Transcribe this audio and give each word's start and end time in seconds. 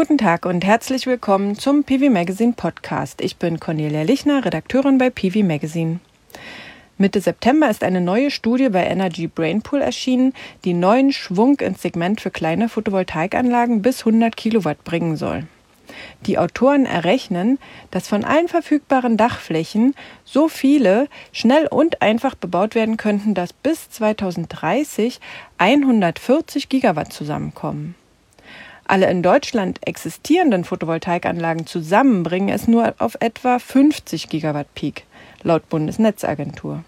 Guten 0.00 0.16
Tag 0.16 0.46
und 0.46 0.64
herzlich 0.64 1.06
willkommen 1.06 1.56
zum 1.58 1.84
PV 1.84 2.08
Magazine 2.08 2.54
Podcast. 2.54 3.20
Ich 3.20 3.36
bin 3.36 3.60
Cornelia 3.60 4.00
Lichner, 4.00 4.42
Redakteurin 4.42 4.96
bei 4.96 5.10
PV 5.10 5.40
Magazine. 5.40 6.00
Mitte 6.96 7.20
September 7.20 7.68
ist 7.68 7.84
eine 7.84 8.00
neue 8.00 8.30
Studie 8.30 8.70
bei 8.70 8.86
Energy 8.86 9.26
Brainpool 9.26 9.82
erschienen, 9.82 10.32
die 10.64 10.72
neuen 10.72 11.12
Schwung 11.12 11.60
ins 11.60 11.82
Segment 11.82 12.22
für 12.22 12.30
kleine 12.30 12.70
Photovoltaikanlagen 12.70 13.82
bis 13.82 14.06
100 14.06 14.38
Kilowatt 14.38 14.84
bringen 14.84 15.16
soll. 15.16 15.46
Die 16.24 16.38
Autoren 16.38 16.86
errechnen, 16.86 17.58
dass 17.90 18.08
von 18.08 18.24
allen 18.24 18.48
verfügbaren 18.48 19.18
Dachflächen 19.18 19.94
so 20.24 20.48
viele 20.48 21.08
schnell 21.30 21.66
und 21.66 22.00
einfach 22.00 22.34
bebaut 22.36 22.74
werden 22.74 22.96
könnten, 22.96 23.34
dass 23.34 23.52
bis 23.52 23.90
2030 23.90 25.20
140 25.58 26.70
Gigawatt 26.70 27.12
zusammenkommen. 27.12 27.96
Alle 28.90 29.08
in 29.08 29.22
Deutschland 29.22 29.78
existierenden 29.86 30.64
Photovoltaikanlagen 30.64 31.64
zusammen 31.64 32.24
bringen 32.24 32.48
es 32.48 32.66
nur 32.66 32.92
auf 32.98 33.16
etwa 33.20 33.60
50 33.60 34.28
Gigawatt 34.28 34.66
Peak, 34.74 35.04
laut 35.44 35.68
Bundesnetzagentur. 35.68 36.82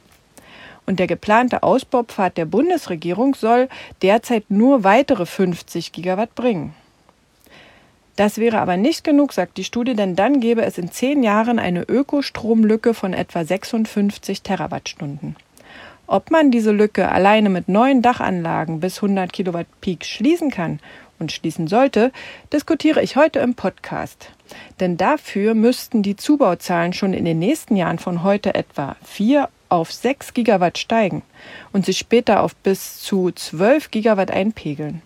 Und 0.85 0.99
der 0.99 1.07
geplante 1.07 1.63
Ausbaupfad 1.63 2.37
der 2.37 2.45
Bundesregierung 2.45 3.37
soll 3.37 3.69
derzeit 4.03 4.51
nur 4.51 4.83
weitere 4.83 5.27
50 5.27 5.93
Gigawatt 5.93 6.35
bringen. 6.35 6.75
Das 8.17 8.39
wäre 8.39 8.59
aber 8.59 8.77
nicht 8.77 9.05
genug, 9.05 9.33
sagt 9.33 9.57
die 9.57 9.63
Studie, 9.63 9.95
denn 9.95 10.17
dann 10.17 10.41
gäbe 10.41 10.63
es 10.63 10.79
in 10.79 10.91
zehn 10.91 11.23
Jahren 11.23 11.61
eine 11.61 11.85
Ökostromlücke 11.85 12.95
von 12.95 13.13
etwa 13.13 13.45
56 13.45 14.43
Terawattstunden. 14.43 15.37
Ob 16.09 16.33
man 16.33 16.51
diese 16.51 16.73
Lücke 16.73 17.11
alleine 17.11 17.49
mit 17.49 17.69
neuen 17.69 18.03
Dachanlagen 18.03 18.81
bis 18.81 18.97
100 18.97 19.33
Kilowatt 19.33 19.69
Peak 19.81 20.05
schließen 20.05 20.51
kann 20.51 20.81
und 21.23 21.33
schließen 21.33 21.69
sollte, 21.69 22.13
diskutiere 22.53 23.03
ich 23.03 23.17
heute 23.17 23.39
im 23.39 23.55
Podcast. 23.55 24.31
Denn 24.81 24.99
dafür 24.99 25.55
müssten 25.55 26.03
die 26.03 26.17
Zubauzahlen 26.17 26.93
schon 26.93 27.15
in 27.15 27.25
den 27.25 27.39
nächsten 27.39 27.77
Jahren 27.77 27.99
von 27.99 28.23
heute 28.23 28.55
etwa 28.55 28.97
4 29.05 29.49
auf 29.71 29.91
6 29.91 30.35
Gigawatt 30.35 30.77
steigen 30.77 31.23
und 31.73 31.87
sich 31.87 31.97
später 31.97 32.43
auf 32.43 32.55
bis 32.57 33.01
zu 33.01 33.31
12 33.31 33.91
Gigawatt 33.91 34.31
einpegeln. 34.31 35.01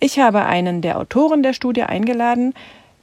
Ich 0.00 0.18
habe 0.18 0.44
einen 0.44 0.82
der 0.82 0.98
Autoren 0.98 1.42
der 1.42 1.52
Studie 1.52 1.84
eingeladen. 1.84 2.54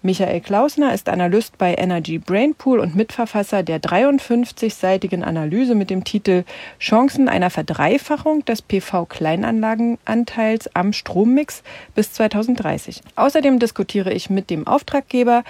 Michael 0.03 0.41
Klausner 0.41 0.93
ist 0.93 1.09
Analyst 1.09 1.57
bei 1.57 1.73
Energy 1.73 2.19
Brainpool 2.19 2.79
und 2.79 2.95
Mitverfasser 2.95 3.63
der 3.63 3.81
53-seitigen 3.81 5.23
Analyse 5.23 5.73
mit 5.73 5.89
dem 5.89 6.03
Titel 6.03 6.43
Chancen 6.79 7.27
einer 7.27 7.49
Verdreifachung 7.49 8.45
des 8.45 8.61
PV-Kleinanlagenanteils 8.61 10.75
am 10.75 10.93
Strommix 10.93 11.63
bis 11.95 12.13
2030. 12.13 13.01
Außerdem 13.15 13.57
diskutiere 13.57 14.13
ich 14.13 14.29
mit 14.29 14.51
dem 14.51 14.67
Auftraggeber 14.67 15.43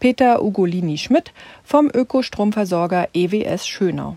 Peter 0.00 0.42
Ugolini 0.42 0.98
Schmidt 0.98 1.32
vom 1.62 1.88
Ökostromversorger 1.88 3.08
EWS 3.14 3.68
Schönau. 3.68 4.16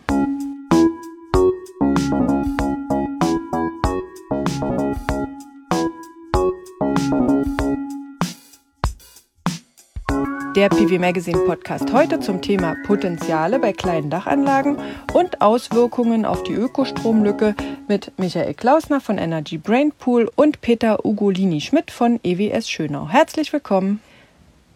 Der 10.56 10.70
PV 10.70 11.00
Magazine 11.00 11.40
Podcast 11.40 11.92
heute 11.92 12.22
zum 12.22 12.42
Thema 12.42 12.78
Potenziale 12.86 13.60
bei 13.60 13.74
kleinen 13.74 14.10
Dachanlagen 14.10 14.78
und 15.14 15.42
Auswirkungen 15.42 16.24
auf 16.24 16.44
die 16.44 16.54
Ökostromlücke 16.54 17.56
mit 17.90 18.14
Michael 18.18 18.54
Klausner 18.54 19.02
von 19.02 19.18
Energy 19.18 19.58
Brain 19.58 19.92
Pool 19.92 20.32
und 20.38 20.62
Peter 20.62 21.06
Ugolini 21.06 21.60
Schmidt 21.60 21.92
von 21.92 22.22
EWS 22.24 22.70
Schönau. 22.70 23.10
Herzlich 23.10 23.52
willkommen. 23.52 24.00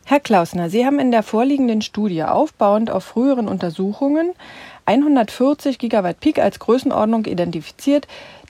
Herr 0.04 0.20
Klausner, 0.20 0.70
Sie 0.70 0.86
haben 0.86 1.00
in 1.00 1.12
der 1.12 1.24
vorliegenden 1.24 1.82
Studie 1.82 2.24
aufbauend 2.24 2.92
auf 2.92 3.06
früheren 3.06 3.48
Untersuchungen 3.48 4.34
140 4.90 5.78
Gigawatt 5.78 6.20
Peak 6.20 6.40
als 6.40 6.58
Größenordnung 6.58 7.26
identifiziert, 7.26 8.08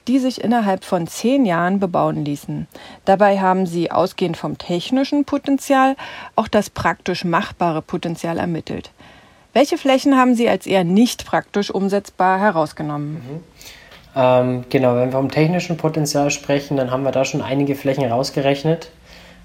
die 0.08 0.18
sich 0.18 0.42
innerhalb 0.42 0.84
von 0.84 1.06
zehn 1.06 1.44
Jahren 1.44 1.80
bebauen 1.80 2.24
ließen. 2.24 2.66
Dabei 3.04 3.38
haben 3.40 3.66
sie 3.66 3.90
ausgehend 3.90 4.36
vom 4.36 4.58
technischen 4.58 5.24
Potenzial 5.24 5.96
auch 6.36 6.48
das 6.48 6.70
praktisch 6.70 7.24
machbare 7.24 7.82
Potenzial 7.82 8.38
ermittelt. 8.38 8.90
Welche 9.52 9.78
Flächen 9.78 10.16
haben 10.16 10.36
Sie 10.36 10.48
als 10.48 10.66
eher 10.66 10.84
nicht 10.84 11.26
praktisch 11.26 11.72
umsetzbar 11.72 12.38
herausgenommen? 12.38 13.14
Mhm. 13.14 13.40
Ähm, 14.14 14.64
genau, 14.68 14.94
wenn 14.96 15.08
wir 15.08 15.12
vom 15.12 15.30
technischen 15.30 15.76
Potenzial 15.76 16.30
sprechen, 16.30 16.76
dann 16.76 16.90
haben 16.90 17.02
wir 17.02 17.12
da 17.12 17.24
schon 17.24 17.42
einige 17.42 17.74
Flächen 17.74 18.04
rausgerechnet. 18.04 18.90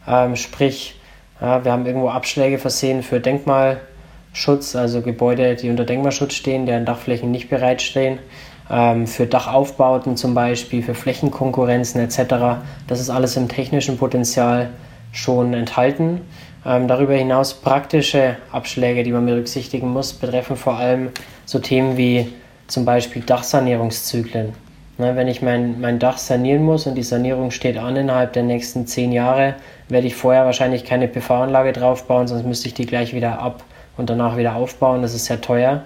Ähm, 0.07 0.35
sprich, 0.35 0.99
ja, 1.41 1.63
wir 1.65 1.71
haben 1.71 1.85
irgendwo 1.85 2.09
Abschläge 2.09 2.59
versehen 2.59 3.03
für 3.03 3.19
Denkmalschutz, 3.19 4.75
also 4.75 5.01
Gebäude, 5.01 5.55
die 5.55 5.69
unter 5.69 5.85
Denkmalschutz 5.85 6.33
stehen, 6.33 6.65
deren 6.65 6.85
Dachflächen 6.85 7.31
nicht 7.31 7.49
bereitstehen 7.49 8.19
für 8.67 9.27
Dachaufbauten 9.27 10.17
zum 10.17 10.33
Beispiel, 10.33 10.81
für 10.81 10.95
Flächenkonkurrenzen 10.95 12.01
etc. 12.01 12.57
Das 12.87 12.99
ist 12.99 13.11
alles 13.11 13.37
im 13.37 13.47
technischen 13.47 13.97
Potenzial 13.97 14.69
schon 15.11 15.53
enthalten. 15.53 16.21
Ähm, 16.65 16.87
darüber 16.87 17.13
hinaus 17.13 17.53
praktische 17.53 18.37
Abschläge, 18.51 19.03
die 19.03 19.11
man 19.11 19.25
berücksichtigen 19.25 19.89
muss, 19.89 20.13
betreffen 20.13 20.55
vor 20.55 20.77
allem 20.77 21.09
so 21.45 21.59
Themen 21.59 21.95
wie 21.95 22.33
zum 22.67 22.85
Beispiel 22.85 23.21
Dachsanierungszyklen. 23.21 24.53
Ne, 24.97 25.15
wenn 25.15 25.27
ich 25.27 25.41
mein, 25.41 25.81
mein 25.81 25.99
Dach 25.99 26.17
sanieren 26.17 26.63
muss 26.63 26.87
und 26.87 26.95
die 26.95 27.03
Sanierung 27.03 27.51
steht 27.51 27.77
an 27.77 27.97
innerhalb 27.97 28.31
der 28.31 28.43
nächsten 28.43 28.87
zehn 28.87 29.11
Jahre, 29.11 29.55
werde 29.89 30.07
ich 30.07 30.15
vorher 30.15 30.45
wahrscheinlich 30.45 30.85
keine 30.85 31.09
PV-Anlage 31.09 31.73
draufbauen, 31.73 32.27
sonst 32.27 32.45
müsste 32.45 32.69
ich 32.69 32.73
die 32.73 32.85
gleich 32.85 33.13
wieder 33.13 33.39
ab 33.39 33.63
und 33.97 34.09
danach 34.09 34.37
wieder 34.37 34.55
aufbauen. 34.55 35.01
Das 35.01 35.13
ist 35.13 35.25
sehr 35.25 35.41
teuer. 35.41 35.83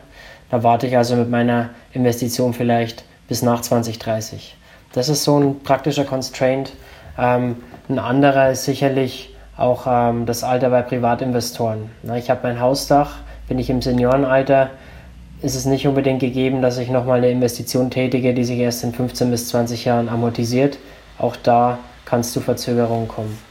Da 0.50 0.64
warte 0.64 0.88
ich 0.88 0.98
also 0.98 1.16
mit 1.16 1.30
meiner 1.30 1.70
Investition 1.94 2.54
vielleicht 2.54 3.04
bis 3.28 3.42
nach 3.42 3.62
2030. 3.62 4.56
Das 4.94 5.10
ist 5.10 5.24
so 5.24 5.40
ein 5.40 5.60
praktischer 5.60 6.06
Constraint. 6.06 6.74
Ähm, 7.18 7.58
ein 7.88 8.00
anderer 8.00 8.52
ist 8.52 8.66
sicherlich 8.66 9.36
auch 9.56 9.86
ähm, 9.88 10.26
das 10.26 10.44
Alter 10.44 10.70
bei 10.70 10.82
Privatinvestoren. 10.82 11.92
Na, 12.04 12.18
ich 12.18 12.30
habe 12.30 12.42
mein 12.44 12.60
Hausdach, 12.60 13.18
bin 13.48 13.60
ich 13.60 13.70
im 13.70 13.82
Seniorenalter, 13.82 14.72
ist 15.42 15.56
es 15.56 15.66
nicht 15.66 15.88
unbedingt 15.88 16.20
gegeben, 16.20 16.62
dass 16.62 16.78
ich 16.78 16.90
nochmal 16.90 17.20
eine 17.20 17.30
Investition 17.30 17.92
tätige, 17.92 18.34
die 18.34 18.44
sich 18.44 18.60
erst 18.60 18.84
in 18.84 18.94
15 18.94 19.32
bis 19.32 19.48
20 19.50 19.86
Jahren 19.86 20.10
amortisiert. 20.10 20.80
Auch 21.18 21.36
da 21.36 21.80
kann 22.06 22.22
es 22.22 22.34
zu 22.34 22.42
Verzögerungen 22.42 23.08
kommen. 23.08 23.49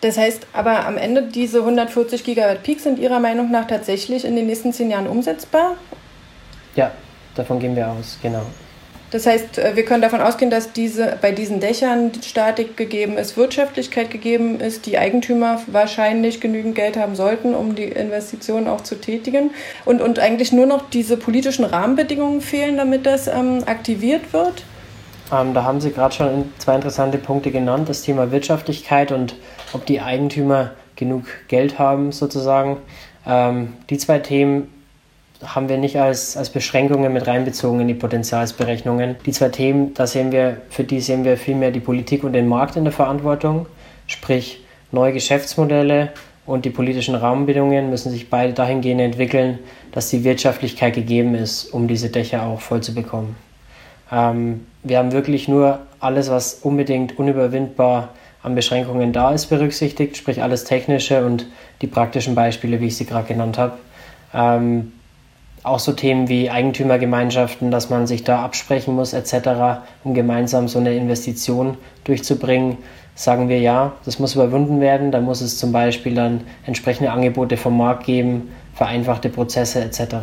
Das 0.00 0.16
heißt 0.16 0.46
aber 0.52 0.86
am 0.86 0.96
Ende 0.96 1.22
diese 1.22 1.58
140 1.58 2.24
Gigawatt 2.24 2.62
Peak 2.62 2.80
sind 2.80 2.98
Ihrer 2.98 3.20
Meinung 3.20 3.50
nach 3.50 3.66
tatsächlich 3.66 4.24
in 4.24 4.34
den 4.36 4.46
nächsten 4.46 4.72
zehn 4.72 4.90
Jahren 4.90 5.06
umsetzbar? 5.06 5.76
Ja, 6.74 6.92
davon 7.34 7.58
gehen 7.58 7.76
wir 7.76 7.88
aus, 7.88 8.18
genau. 8.22 8.46
Das 9.10 9.26
heißt, 9.26 9.58
äh, 9.58 9.74
wir 9.74 9.84
können 9.84 10.02
davon 10.02 10.20
ausgehen, 10.20 10.50
dass 10.50 10.72
diese, 10.72 11.18
bei 11.20 11.32
diesen 11.32 11.60
Dächern 11.60 12.12
Statik 12.22 12.76
gegeben 12.76 13.18
ist, 13.18 13.36
Wirtschaftlichkeit 13.36 14.10
gegeben 14.10 14.60
ist, 14.60 14.86
die 14.86 14.98
Eigentümer 14.98 15.60
wahrscheinlich 15.66 16.40
genügend 16.40 16.76
Geld 16.76 16.96
haben 16.96 17.16
sollten, 17.16 17.54
um 17.54 17.74
die 17.74 17.84
Investitionen 17.84 18.68
auch 18.68 18.82
zu 18.82 18.94
tätigen 18.94 19.50
und, 19.84 20.00
und 20.00 20.18
eigentlich 20.18 20.52
nur 20.52 20.66
noch 20.66 20.88
diese 20.90 21.16
politischen 21.16 21.64
Rahmenbedingungen 21.64 22.40
fehlen, 22.40 22.76
damit 22.76 23.04
das 23.04 23.26
ähm, 23.26 23.64
aktiviert 23.66 24.32
wird? 24.32 24.62
Ähm, 25.32 25.54
da 25.54 25.64
haben 25.64 25.80
Sie 25.80 25.92
gerade 25.92 26.14
schon 26.14 26.52
zwei 26.58 26.74
interessante 26.74 27.18
Punkte 27.18 27.50
genannt, 27.50 27.88
das 27.88 28.02
Thema 28.02 28.32
Wirtschaftlichkeit 28.32 29.12
und 29.12 29.36
ob 29.72 29.86
die 29.86 30.00
Eigentümer 30.00 30.72
genug 30.96 31.24
Geld 31.48 31.78
haben 31.78 32.12
sozusagen. 32.12 32.78
Ähm, 33.26 33.74
die 33.88 33.98
zwei 33.98 34.18
Themen 34.18 34.68
haben 35.42 35.68
wir 35.68 35.78
nicht 35.78 35.98
als, 35.98 36.36
als 36.36 36.50
Beschränkungen 36.50 37.12
mit 37.12 37.26
reinbezogen 37.26 37.80
in 37.80 37.88
die 37.88 37.94
Potenzialsberechnungen. 37.94 39.16
Die 39.24 39.32
zwei 39.32 39.48
Themen, 39.48 39.94
da 39.94 40.06
sehen 40.06 40.32
wir, 40.32 40.58
für 40.68 40.84
die 40.84 41.00
sehen 41.00 41.24
wir 41.24 41.36
vielmehr 41.36 41.70
die 41.70 41.80
Politik 41.80 42.24
und 42.24 42.34
den 42.34 42.46
Markt 42.46 42.76
in 42.76 42.84
der 42.84 42.92
Verantwortung, 42.92 43.66
sprich 44.06 44.62
neue 44.92 45.12
Geschäftsmodelle 45.12 46.12
und 46.44 46.64
die 46.64 46.70
politischen 46.70 47.14
Rahmenbedingungen 47.14 47.88
müssen 47.88 48.10
sich 48.10 48.28
beide 48.28 48.52
dahingehend 48.52 49.00
entwickeln, 49.00 49.60
dass 49.92 50.10
die 50.10 50.24
Wirtschaftlichkeit 50.24 50.94
gegeben 50.94 51.34
ist, 51.34 51.66
um 51.72 51.88
diese 51.88 52.10
Dächer 52.10 52.42
auch 52.42 52.60
voll 52.60 52.82
zu 52.82 52.94
bekommen. 52.94 53.36
Ähm, 54.12 54.66
wir 54.82 54.98
haben 54.98 55.12
wirklich 55.12 55.48
nur 55.48 55.80
alles, 56.00 56.30
was 56.30 56.54
unbedingt 56.54 57.18
unüberwindbar 57.18 58.10
an 58.42 58.54
Beschränkungen 58.54 59.12
da 59.12 59.32
ist, 59.32 59.46
berücksichtigt, 59.46 60.16
sprich 60.16 60.42
alles 60.42 60.64
Technische 60.64 61.24
und 61.26 61.46
die 61.82 61.86
praktischen 61.86 62.34
Beispiele, 62.34 62.80
wie 62.80 62.86
ich 62.86 62.96
sie 62.96 63.04
gerade 63.04 63.28
genannt 63.28 63.58
habe. 63.58 63.74
Ähm, 64.32 64.92
auch 65.62 65.78
so 65.78 65.92
Themen 65.92 66.28
wie 66.28 66.50
Eigentümergemeinschaften, 66.50 67.70
dass 67.70 67.90
man 67.90 68.06
sich 68.06 68.24
da 68.24 68.42
absprechen 68.42 68.94
muss 68.94 69.12
etc., 69.12 69.82
um 70.04 70.14
gemeinsam 70.14 70.68
so 70.68 70.78
eine 70.78 70.94
Investition 70.94 71.76
durchzubringen, 72.04 72.78
sagen 73.14 73.50
wir 73.50 73.60
ja, 73.60 73.92
das 74.06 74.18
muss 74.18 74.34
überwunden 74.34 74.80
werden. 74.80 75.12
Da 75.12 75.20
muss 75.20 75.42
es 75.42 75.58
zum 75.58 75.72
Beispiel 75.72 76.14
dann 76.14 76.42
entsprechende 76.64 77.10
Angebote 77.12 77.58
vom 77.58 77.76
Markt 77.76 78.06
geben, 78.06 78.50
vereinfachte 78.74 79.28
Prozesse 79.28 79.82
etc. 79.82 80.14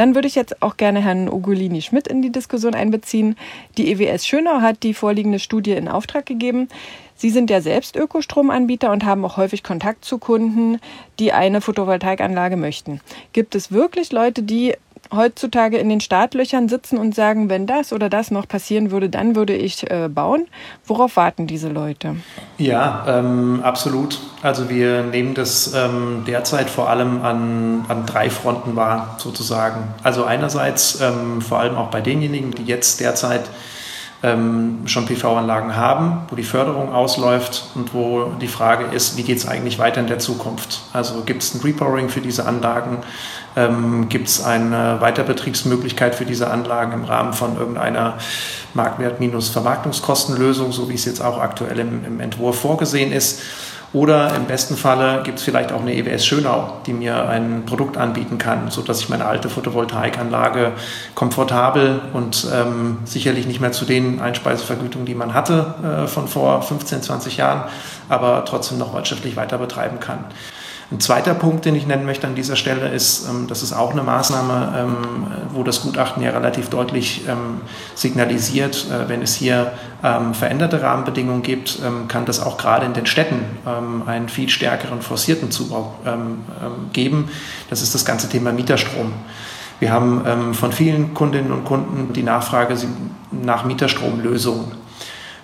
Dann 0.00 0.14
würde 0.14 0.28
ich 0.28 0.34
jetzt 0.34 0.62
auch 0.62 0.78
gerne 0.78 1.02
Herrn 1.02 1.28
Ugolini 1.28 1.82
Schmidt 1.82 2.08
in 2.08 2.22
die 2.22 2.32
Diskussion 2.32 2.74
einbeziehen. 2.74 3.36
Die 3.76 3.92
EWS 3.92 4.26
Schönau 4.26 4.62
hat 4.62 4.82
die 4.82 4.94
vorliegende 4.94 5.38
Studie 5.38 5.72
in 5.72 5.88
Auftrag 5.88 6.24
gegeben. 6.24 6.70
Sie 7.16 7.28
sind 7.28 7.50
ja 7.50 7.60
selbst 7.60 7.96
Ökostromanbieter 7.96 8.90
und 8.92 9.04
haben 9.04 9.26
auch 9.26 9.36
häufig 9.36 9.62
Kontakt 9.62 10.06
zu 10.06 10.16
Kunden, 10.16 10.80
die 11.18 11.34
eine 11.34 11.60
Photovoltaikanlage 11.60 12.56
möchten. 12.56 13.02
Gibt 13.34 13.54
es 13.54 13.72
wirklich 13.72 14.10
Leute, 14.10 14.42
die 14.42 14.74
heutzutage 15.12 15.78
in 15.78 15.88
den 15.88 16.00
Startlöchern 16.00 16.68
sitzen 16.68 16.98
und 16.98 17.14
sagen, 17.14 17.48
wenn 17.48 17.66
das 17.66 17.92
oder 17.92 18.08
das 18.08 18.30
noch 18.30 18.46
passieren 18.46 18.90
würde, 18.90 19.08
dann 19.08 19.34
würde 19.34 19.54
ich 19.54 19.90
äh, 19.90 20.08
bauen. 20.08 20.46
Worauf 20.86 21.16
warten 21.16 21.46
diese 21.46 21.68
Leute? 21.68 22.16
Ja, 22.58 23.04
ähm, 23.08 23.60
absolut. 23.62 24.20
Also 24.42 24.68
wir 24.70 25.02
nehmen 25.02 25.34
das 25.34 25.74
ähm, 25.74 26.24
derzeit 26.26 26.70
vor 26.70 26.88
allem 26.88 27.22
an, 27.22 27.84
an 27.88 28.06
drei 28.06 28.30
Fronten 28.30 28.76
wahr, 28.76 29.16
sozusagen. 29.18 29.82
Also 30.02 30.24
einerseits 30.24 31.00
ähm, 31.00 31.40
vor 31.40 31.58
allem 31.58 31.76
auch 31.76 31.90
bei 31.90 32.00
denjenigen, 32.00 32.52
die 32.52 32.64
jetzt 32.64 33.00
derzeit 33.00 33.42
ähm, 34.22 34.82
schon 34.86 35.06
PV-Anlagen 35.06 35.76
haben, 35.76 36.22
wo 36.28 36.36
die 36.36 36.42
Förderung 36.42 36.92
ausläuft 36.92 37.64
und 37.74 37.94
wo 37.94 38.32
die 38.40 38.48
Frage 38.48 38.84
ist, 38.94 39.16
wie 39.16 39.22
geht 39.22 39.38
es 39.38 39.48
eigentlich 39.48 39.78
weiter 39.78 40.00
in 40.00 40.08
der 40.08 40.18
Zukunft? 40.18 40.80
Also 40.92 41.22
gibt 41.22 41.42
es 41.42 41.54
ein 41.54 41.60
Repowering 41.62 42.10
für 42.10 42.20
diese 42.20 42.46
Anlagen? 42.46 42.98
Ähm, 43.56 44.08
gibt 44.08 44.28
es 44.28 44.44
eine 44.44 45.00
Weiterbetriebsmöglichkeit 45.00 46.14
für 46.14 46.26
diese 46.26 46.50
Anlagen 46.50 46.92
im 46.92 47.04
Rahmen 47.04 47.32
von 47.32 47.56
irgendeiner 47.56 48.18
Marktwert 48.74 49.20
minus 49.20 49.48
Vermarktungskostenlösung, 49.48 50.70
so 50.70 50.88
wie 50.88 50.94
es 50.94 51.04
jetzt 51.04 51.20
auch 51.20 51.40
aktuell 51.40 51.78
im, 51.78 52.04
im 52.04 52.20
Entwurf 52.20 52.60
vorgesehen 52.60 53.12
ist? 53.12 53.40
Oder 53.92 54.36
im 54.36 54.44
besten 54.44 54.76
Falle 54.76 55.22
gibt 55.24 55.38
es 55.38 55.44
vielleicht 55.44 55.72
auch 55.72 55.80
eine 55.80 55.92
EWS 55.94 56.24
Schönau, 56.24 56.74
die 56.86 56.92
mir 56.92 57.28
ein 57.28 57.64
Produkt 57.66 57.96
anbieten 57.96 58.38
kann, 58.38 58.70
sodass 58.70 59.00
ich 59.00 59.08
meine 59.08 59.24
alte 59.24 59.48
Photovoltaikanlage 59.48 60.72
komfortabel 61.16 62.00
und 62.12 62.46
ähm, 62.54 62.98
sicherlich 63.04 63.48
nicht 63.48 63.60
mehr 63.60 63.72
zu 63.72 63.84
den 63.84 64.20
Einspeisevergütungen, 64.20 65.06
die 65.06 65.16
man 65.16 65.34
hatte 65.34 65.74
äh, 65.82 66.06
von 66.06 66.28
vor 66.28 66.62
15, 66.62 67.02
20 67.02 67.36
Jahren, 67.38 67.64
aber 68.08 68.44
trotzdem 68.44 68.78
noch 68.78 68.94
wirtschaftlich 68.94 69.34
weiter 69.34 69.58
betreiben 69.58 69.98
kann. 69.98 70.24
Ein 70.92 70.98
zweiter 70.98 71.34
Punkt, 71.34 71.66
den 71.66 71.76
ich 71.76 71.86
nennen 71.86 72.04
möchte 72.04 72.26
an 72.26 72.34
dieser 72.34 72.56
Stelle, 72.56 72.88
ist, 72.88 73.28
ähm, 73.28 73.46
das 73.46 73.62
ist 73.62 73.72
auch 73.72 73.92
eine 73.92 74.02
Maßnahme, 74.02 74.74
ähm, 74.76 74.96
wo 75.52 75.62
das 75.62 75.82
Gutachten 75.82 76.20
ja 76.20 76.30
relativ 76.30 76.68
deutlich 76.68 77.22
ähm, 77.28 77.60
signalisiert, 77.94 78.86
äh, 78.90 79.08
wenn 79.08 79.22
es 79.22 79.34
hier 79.34 79.72
veränderte 80.32 80.80
Rahmenbedingungen 80.80 81.42
gibt, 81.42 81.78
kann 82.08 82.24
das 82.24 82.40
auch 82.40 82.56
gerade 82.56 82.86
in 82.86 82.94
den 82.94 83.04
Städten 83.04 83.44
einen 84.06 84.30
viel 84.30 84.48
stärkeren 84.48 85.02
forcierten 85.02 85.50
Zubau 85.50 85.94
geben. 86.94 87.28
Das 87.68 87.82
ist 87.82 87.94
das 87.94 88.06
ganze 88.06 88.26
Thema 88.30 88.50
Mieterstrom. 88.50 89.12
Wir 89.78 89.92
haben 89.92 90.54
von 90.54 90.72
vielen 90.72 91.12
Kundinnen 91.12 91.52
und 91.52 91.66
Kunden 91.66 92.14
die 92.14 92.22
Nachfrage 92.22 92.76
nach 93.30 93.66
Mieterstromlösungen. 93.66 94.79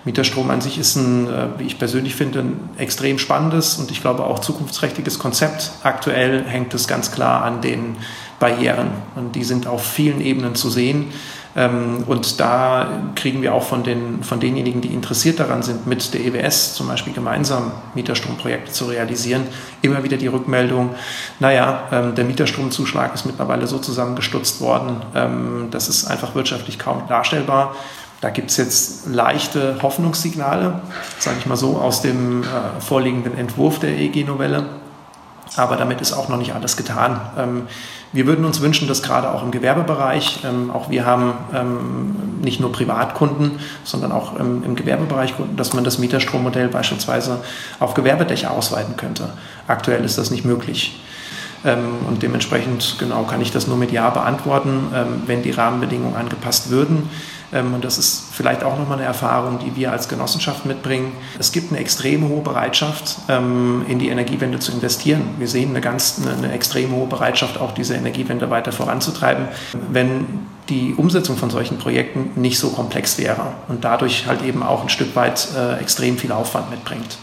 Mieterstrom 0.07 0.49
an 0.51 0.61
sich 0.61 0.79
ist 0.79 0.95
ein, 0.95 1.27
äh, 1.27 1.47
wie 1.57 1.65
ich 1.65 1.77
persönlich 1.77 2.15
finde, 2.15 2.39
ein 2.39 2.69
extrem 2.77 3.19
spannendes 3.19 3.75
und 3.75 3.91
ich 3.91 3.99
glaube 3.99 4.23
auch 4.23 4.39
zukunftsträchtiges 4.39 5.19
Konzept. 5.19 5.71
Aktuell 5.83 6.45
hängt 6.45 6.73
es 6.73 6.87
ganz 6.87 7.11
klar 7.11 7.43
an 7.43 7.61
den 7.61 7.97
Barrieren 8.39 8.87
und 9.15 9.35
die 9.35 9.43
sind 9.43 9.67
auf 9.67 9.85
vielen 9.85 10.21
Ebenen 10.21 10.55
zu 10.55 10.69
sehen. 10.69 11.11
Ähm, 11.57 12.05
und 12.07 12.39
da 12.39 12.87
kriegen 13.15 13.41
wir 13.41 13.53
auch 13.53 13.63
von, 13.63 13.83
den, 13.83 14.23
von 14.23 14.39
denjenigen, 14.39 14.79
die 14.79 14.93
interessiert 14.93 15.41
daran 15.41 15.61
sind, 15.61 15.87
mit 15.87 16.13
der 16.13 16.21
EWS 16.21 16.75
zum 16.75 16.87
Beispiel 16.87 17.11
gemeinsam 17.11 17.73
Mieterstromprojekte 17.93 18.71
zu 18.71 18.85
realisieren, 18.85 19.43
immer 19.81 20.03
wieder 20.03 20.15
die 20.15 20.27
Rückmeldung, 20.27 20.95
naja, 21.41 21.83
ähm, 21.91 22.15
der 22.15 22.23
Mieterstromzuschlag 22.23 23.13
ist 23.13 23.25
mittlerweile 23.25 23.67
so 23.67 23.77
zusammengestutzt 23.79 24.61
worden, 24.61 25.01
ähm, 25.15 25.67
das 25.69 25.89
ist 25.89 26.05
einfach 26.05 26.33
wirtschaftlich 26.33 26.79
kaum 26.79 27.03
darstellbar. 27.09 27.75
Da 28.19 28.31
gibt 28.31 28.49
es 28.49 28.57
jetzt 28.57 29.07
leichte 29.07 29.77
Hoffnungssignale, 29.81 30.81
sage 31.19 31.37
ich 31.39 31.45
mal 31.45 31.55
so, 31.55 31.77
aus 31.77 32.01
dem 32.01 32.43
äh, 32.43 32.45
vorliegenden 32.81 33.37
Entwurf 33.37 33.79
der 33.79 33.91
EEG-Novelle. 33.91 34.65
Aber 35.55 35.75
damit 35.75 36.01
ist 36.01 36.13
auch 36.13 36.27
noch 36.27 36.37
nicht 36.37 36.53
alles 36.53 36.77
getan. 36.77 37.21
Ähm, 37.37 37.67
wir 38.13 38.25
würden 38.25 38.45
uns 38.45 38.61
wünschen, 38.61 38.87
dass 38.87 39.03
gerade 39.03 39.31
auch 39.31 39.43
im 39.43 39.51
Gewerbebereich, 39.51 40.39
ähm, 40.45 40.71
auch 40.71 40.89
wir 40.89 41.05
haben 41.05 41.33
ähm, 41.53 42.15
nicht 42.41 42.59
nur 42.59 42.71
Privatkunden, 42.71 43.59
sondern 43.83 44.11
auch 44.11 44.35
im 44.37 44.75
Gewerbebereich 44.75 45.35
Kunden, 45.35 45.57
dass 45.57 45.73
man 45.73 45.83
das 45.83 45.99
Mieterstrommodell 45.99 46.69
beispielsweise 46.69 47.39
auf 47.79 47.93
Gewerbedächer 47.93 48.51
ausweiten 48.51 48.97
könnte. 48.97 49.29
Aktuell 49.67 50.03
ist 50.05 50.17
das 50.17 50.31
nicht 50.31 50.45
möglich. 50.45 50.99
Ähm, 51.65 52.05
und 52.07 52.23
dementsprechend 52.23 52.95
genau 52.99 53.23
kann 53.23 53.41
ich 53.41 53.51
das 53.51 53.67
nur 53.67 53.77
mit 53.77 53.91
Ja 53.91 54.09
beantworten, 54.09 54.87
ähm, 54.93 55.23
wenn 55.25 55.43
die 55.43 55.51
Rahmenbedingungen 55.51 56.15
angepasst 56.15 56.69
würden. 56.69 57.09
Ähm, 57.53 57.73
und 57.73 57.83
das 57.83 57.97
ist 57.97 58.23
vielleicht 58.31 58.63
auch 58.63 58.77
nochmal 58.77 58.97
eine 58.97 59.07
Erfahrung, 59.07 59.59
die 59.59 59.75
wir 59.75 59.91
als 59.91 60.09
Genossenschaft 60.09 60.65
mitbringen. 60.65 61.13
Es 61.39 61.51
gibt 61.51 61.71
eine 61.71 61.79
extrem 61.79 62.27
hohe 62.27 62.41
Bereitschaft, 62.41 63.17
ähm, 63.29 63.85
in 63.87 63.99
die 63.99 64.09
Energiewende 64.09 64.59
zu 64.59 64.71
investieren. 64.71 65.21
Wir 65.37 65.47
sehen 65.47 65.69
eine 65.69 65.81
ganz, 65.81 66.21
eine, 66.25 66.51
extrem 66.51 66.91
hohe 66.91 67.07
Bereitschaft, 67.07 67.59
auch 67.59 67.71
diese 67.71 67.95
Energiewende 67.95 68.49
weiter 68.49 68.71
voranzutreiben, 68.71 69.47
wenn 69.91 70.47
die 70.69 70.93
Umsetzung 70.95 71.37
von 71.37 71.49
solchen 71.49 71.77
Projekten 71.77 72.31
nicht 72.39 72.59
so 72.59 72.69
komplex 72.69 73.17
wäre 73.17 73.53
und 73.69 73.85
dadurch 73.85 74.27
halt 74.27 74.43
eben 74.43 74.63
auch 74.63 74.83
ein 74.83 74.89
Stück 74.89 75.15
weit 75.15 75.47
äh, 75.55 75.79
extrem 75.79 76.17
viel 76.17 76.33
Aufwand 76.33 76.69
mitbringt. 76.69 77.17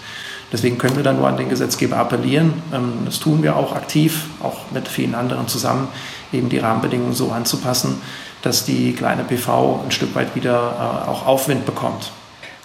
Deswegen 0.53 0.79
können 0.79 0.97
wir 0.97 1.03
dann 1.03 1.17
nur 1.17 1.27
an 1.27 1.37
den 1.37 1.49
Gesetzgeber 1.49 1.97
appellieren. 1.97 2.63
Ähm, 2.73 2.93
das 3.05 3.21
tun 3.21 3.43
wir 3.43 3.57
auch 3.57 3.75
aktiv, 3.75 4.27
auch 4.43 4.71
mit 4.71 4.89
vielen 4.89 5.15
anderen 5.15 5.49
zusammen, 5.49 5.89
eben 6.33 6.49
die 6.49 6.59
Rahmenbedingungen 6.59 7.13
so 7.13 7.33
anzupassen, 7.33 8.01
dass 8.45 8.65
die 8.65 8.93
kleine 8.93 9.25
PV 9.25 9.81
ein 9.85 9.91
Stück 9.91 10.15
weit 10.15 10.35
wieder 10.35 11.05
äh, 11.07 11.11
auch 11.11 11.27
Aufwind 11.27 11.67
bekommt. 11.67 12.13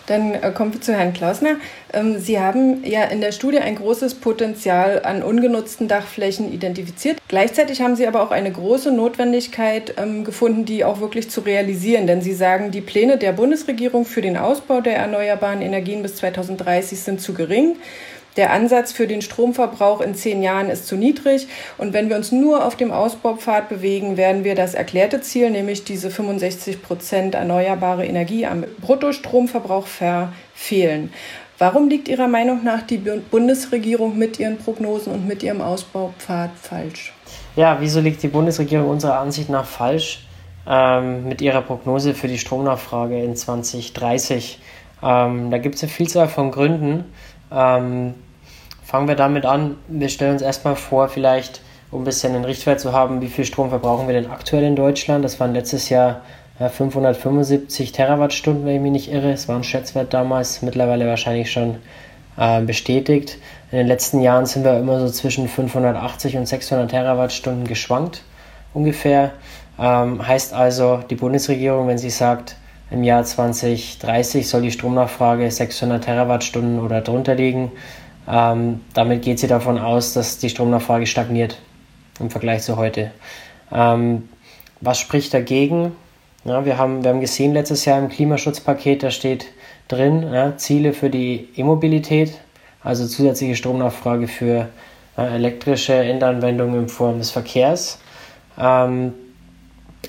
Dann 0.09 0.33
äh, 0.33 0.51
kommen 0.51 0.73
wir 0.73 0.81
zu 0.81 0.93
Herrn 0.93 1.13
Klausner. 1.13 1.57
Ähm, 1.93 2.19
Sie 2.19 2.39
haben 2.39 2.83
ja 2.83 3.03
in 3.03 3.21
der 3.21 3.31
Studie 3.31 3.59
ein 3.59 3.75
großes 3.75 4.15
Potenzial 4.15 5.03
an 5.03 5.21
ungenutzten 5.21 5.87
Dachflächen 5.87 6.51
identifiziert. 6.51 7.19
Gleichzeitig 7.27 7.81
haben 7.81 7.95
Sie 7.95 8.07
aber 8.07 8.23
auch 8.23 8.31
eine 8.31 8.51
große 8.51 8.91
Notwendigkeit 8.91 9.93
ähm, 9.97 10.23
gefunden, 10.23 10.65
die 10.65 10.83
auch 10.83 10.99
wirklich 10.99 11.29
zu 11.29 11.41
realisieren. 11.41 12.07
Denn 12.07 12.21
Sie 12.21 12.33
sagen, 12.33 12.71
die 12.71 12.81
Pläne 12.81 13.17
der 13.17 13.33
Bundesregierung 13.33 14.03
für 14.05 14.21
den 14.21 14.35
Ausbau 14.35 14.81
der 14.81 14.97
erneuerbaren 14.97 15.61
Energien 15.61 16.01
bis 16.01 16.15
2030 16.15 16.99
sind 16.99 17.21
zu 17.21 17.35
gering 17.35 17.75
der 18.39 18.53
Ansatz 18.53 18.93
für 18.93 19.05
den 19.05 19.21
Stromverbrauch 19.21 19.99
in 19.99 20.15
zehn 20.15 20.41
Jahren 20.41 20.69
ist 20.69 20.87
zu 20.87 20.95
niedrig. 20.95 21.49
Und 21.77 21.91
wenn 21.91 22.07
wir 22.07 22.15
uns 22.15 22.31
nur 22.31 22.65
auf 22.65 22.77
dem 22.77 22.89
Ausbaupfad 22.89 23.67
bewegen, 23.67 24.15
werden 24.15 24.45
wir 24.45 24.55
das 24.55 24.75
erklärte 24.75 25.19
Ziel, 25.19 25.49
nämlich 25.49 25.83
diese 25.83 26.09
65 26.09 26.81
Prozent 26.81 27.35
erneuerbare 27.35 28.05
Energie 28.05 28.45
am 28.45 28.63
Bruttostromverbrauch 28.79 29.87
verfehlen. 29.87 31.11
Warum 31.57 31.89
liegt 31.89 32.07
Ihrer 32.07 32.29
Meinung 32.29 32.63
nach 32.63 32.81
die 32.83 32.97
Bundesregierung 32.97 34.17
mit 34.17 34.39
ihren 34.39 34.57
Prognosen 34.57 35.11
und 35.11 35.27
mit 35.27 35.43
ihrem 35.43 35.59
Ausbaupfad 35.59 36.51
falsch? 36.61 37.11
Ja, 37.57 37.75
wieso 37.81 37.99
liegt 37.99 38.23
die 38.23 38.29
Bundesregierung 38.29 38.87
unserer 38.87 39.19
Ansicht 39.19 39.49
nach 39.49 39.65
falsch 39.65 40.25
ähm, 40.65 41.27
mit 41.27 41.41
ihrer 41.41 41.61
Prognose 41.61 42.13
für 42.13 42.29
die 42.29 42.37
Stromnachfrage 42.37 43.21
in 43.21 43.35
2030? 43.35 44.61
Ähm, 45.03 45.51
da 45.51 45.57
gibt 45.57 45.75
es 45.75 45.83
eine 45.83 45.91
Vielzahl 45.91 46.29
von 46.29 46.51
Gründen. 46.51 47.03
Ähm, 47.51 48.13
fangen 48.89 49.07
wir 49.07 49.15
damit 49.15 49.45
an. 49.45 49.75
Wir 49.87 50.09
stellen 50.09 50.33
uns 50.33 50.41
erstmal 50.41 50.75
vor, 50.75 51.09
vielleicht, 51.09 51.61
um 51.91 52.01
ein 52.01 52.05
bisschen 52.05 52.33
einen 52.33 52.43
Richtwert 52.43 52.79
zu 52.79 52.91
haben, 52.91 53.21
wie 53.21 53.27
viel 53.27 53.45
Strom 53.45 53.69
verbrauchen 53.69 54.07
wir 54.07 54.19
denn 54.19 54.31
aktuell 54.31 54.63
in 54.63 54.75
Deutschland? 54.75 55.23
Das 55.23 55.39
waren 55.39 55.53
letztes 55.53 55.89
Jahr 55.89 56.21
ja, 56.59 56.69
575 56.69 57.91
Terawattstunden, 57.91 58.65
wenn 58.65 58.75
ich 58.77 58.81
mich 58.81 58.91
nicht 58.91 59.11
irre. 59.11 59.31
Es 59.31 59.47
war 59.47 59.57
ein 59.57 59.63
Schätzwert 59.63 60.11
damals, 60.11 60.63
mittlerweile 60.63 61.07
wahrscheinlich 61.07 61.51
schon 61.51 61.75
äh, 62.35 62.61
bestätigt. 62.61 63.37
In 63.71 63.77
den 63.77 63.85
letzten 63.85 64.21
Jahren 64.21 64.47
sind 64.47 64.63
wir 64.63 64.79
immer 64.79 64.99
so 64.99 65.09
zwischen 65.11 65.47
580 65.47 66.37
und 66.37 66.47
600 66.47 66.89
Terawattstunden 66.89 67.67
geschwankt, 67.67 68.23
ungefähr. 68.73 69.33
Ähm, 69.79 70.25
heißt 70.27 70.51
also, 70.51 71.01
die 71.07 71.15
Bundesregierung, 71.15 71.87
wenn 71.87 71.99
sie 71.99 72.09
sagt, 72.09 72.55
im 72.89 73.03
Jahr 73.03 73.23
2030 73.23 74.49
soll 74.49 74.63
die 74.63 74.71
Stromnachfrage 74.71 75.51
600 75.51 76.03
Terawattstunden 76.03 76.79
oder 76.79 77.01
drunter 77.01 77.35
liegen. 77.35 77.71
Ähm, 78.29 78.81
damit 78.93 79.23
geht 79.23 79.39
sie 79.39 79.47
davon 79.47 79.79
aus, 79.79 80.13
dass 80.13 80.37
die 80.37 80.49
Stromnachfrage 80.49 81.07
stagniert 81.07 81.57
im 82.19 82.29
Vergleich 82.29 82.61
zu 82.61 82.77
heute. 82.77 83.11
Ähm, 83.71 84.29
was 84.81 84.99
spricht 84.99 85.33
dagegen? 85.33 85.93
Ja, 86.45 86.63
wir, 86.63 86.77
haben, 86.77 87.03
wir 87.03 87.09
haben 87.09 87.21
gesehen 87.21 87.53
letztes 87.53 87.85
Jahr 87.85 87.99
im 87.99 88.09
Klimaschutzpaket, 88.09 89.03
da 89.03 89.11
steht 89.11 89.47
drin, 89.87 90.31
ja, 90.31 90.55
Ziele 90.57 90.93
für 90.93 91.09
die 91.09 91.49
E-Mobilität, 91.55 92.39
also 92.83 93.07
zusätzliche 93.07 93.55
Stromnachfrage 93.55 94.27
für 94.27 94.69
äh, 95.17 95.35
elektrische 95.35 95.95
Endanwendungen 95.95 96.81
in 96.81 96.89
Form 96.89 97.17
des 97.17 97.31
Verkehrs. 97.31 97.99
Ähm, 98.57 99.13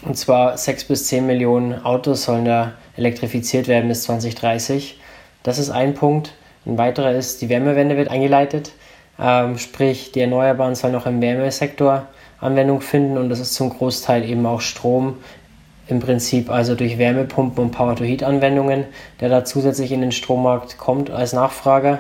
und 0.03 0.17
zwar 0.17 0.57
6 0.57 0.85
bis 0.85 1.07
10 1.09 1.27
Millionen 1.27 1.85
Autos 1.85 2.25
sollen 2.25 2.45
da 2.45 2.75
elektrifiziert 2.97 3.67
werden 3.67 3.89
bis 3.89 4.05
2030. 4.05 4.99
Das 5.43 5.59
ist 5.59 5.71
ein 5.71 5.95
Punkt. 5.95 6.33
Ein 6.67 6.79
weiterer 6.79 7.13
ist, 7.13 7.43
die 7.43 7.49
Wärmewende 7.49 7.97
wird 7.97 8.11
eingeleitet. 8.11 8.73
Ähm, 9.19 9.59
sprich, 9.59 10.13
die 10.13 10.21
Erneuerbaren 10.21 10.75
sollen 10.75 10.95
auch 10.95 11.07
im 11.07 11.21
Wärmesektor 11.21 12.07
Anwendung 12.41 12.81
finden 12.81 13.19
und 13.19 13.29
das 13.29 13.39
ist 13.39 13.55
zum 13.55 13.71
Großteil 13.71 14.25
eben 14.25 14.47
auch 14.47 14.61
Strom, 14.61 15.17
im 15.89 16.01
Prinzip 16.01 16.51
also 16.51 16.75
durch 16.75 16.99
Wärmepumpen 16.99 17.65
und 17.65 17.71
Power-to-Heat-Anwendungen, 17.73 18.85
der 19.21 19.29
da 19.29 19.45
zusätzlich 19.45 19.93
in 19.93 20.01
den 20.01 20.13
Strommarkt 20.13 20.79
kommt 20.79 21.11
als 21.11 21.33
Nachfrager. 21.33 21.99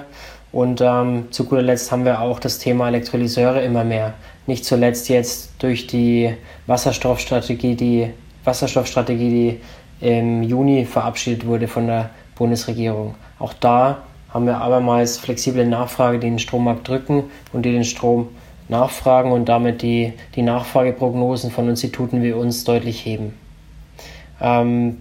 Und 0.52 0.80
ähm, 0.80 1.28
zu 1.30 1.44
guter 1.44 1.62
Letzt 1.62 1.92
haben 1.92 2.04
wir 2.04 2.20
auch 2.20 2.38
das 2.38 2.58
Thema 2.58 2.88
Elektrolyseure 2.88 3.62
immer 3.62 3.84
mehr. 3.84 4.14
Nicht 4.46 4.64
zuletzt 4.64 5.08
jetzt 5.08 5.50
durch 5.58 5.86
die 5.86 6.32
Wasserstoffstrategie, 6.66 7.74
die 7.74 8.10
Wasserstoffstrategie, 8.44 9.60
die 10.00 10.06
im 10.06 10.42
Juni 10.42 10.86
verabschiedet 10.86 11.46
wurde 11.46 11.68
von 11.68 11.86
der 11.86 12.10
Bundesregierung. 12.36 13.14
Auch 13.38 13.52
da 13.52 13.98
haben 14.32 14.46
wir 14.46 14.58
abermals 14.58 15.18
flexible 15.18 15.66
Nachfrage, 15.66 16.18
die 16.18 16.28
den 16.28 16.38
Strommarkt 16.38 16.88
drücken 16.88 17.24
und 17.52 17.64
die 17.64 17.72
den 17.72 17.84
Strom 17.84 18.28
nachfragen 18.68 19.32
und 19.32 19.48
damit 19.48 19.82
die, 19.82 20.12
die 20.36 20.42
Nachfrageprognosen 20.42 21.50
von 21.50 21.68
Instituten 21.68 22.22
wie 22.22 22.32
uns 22.32 22.64
deutlich 22.64 23.04
heben. 23.04 23.34
Ähm, 24.40 24.98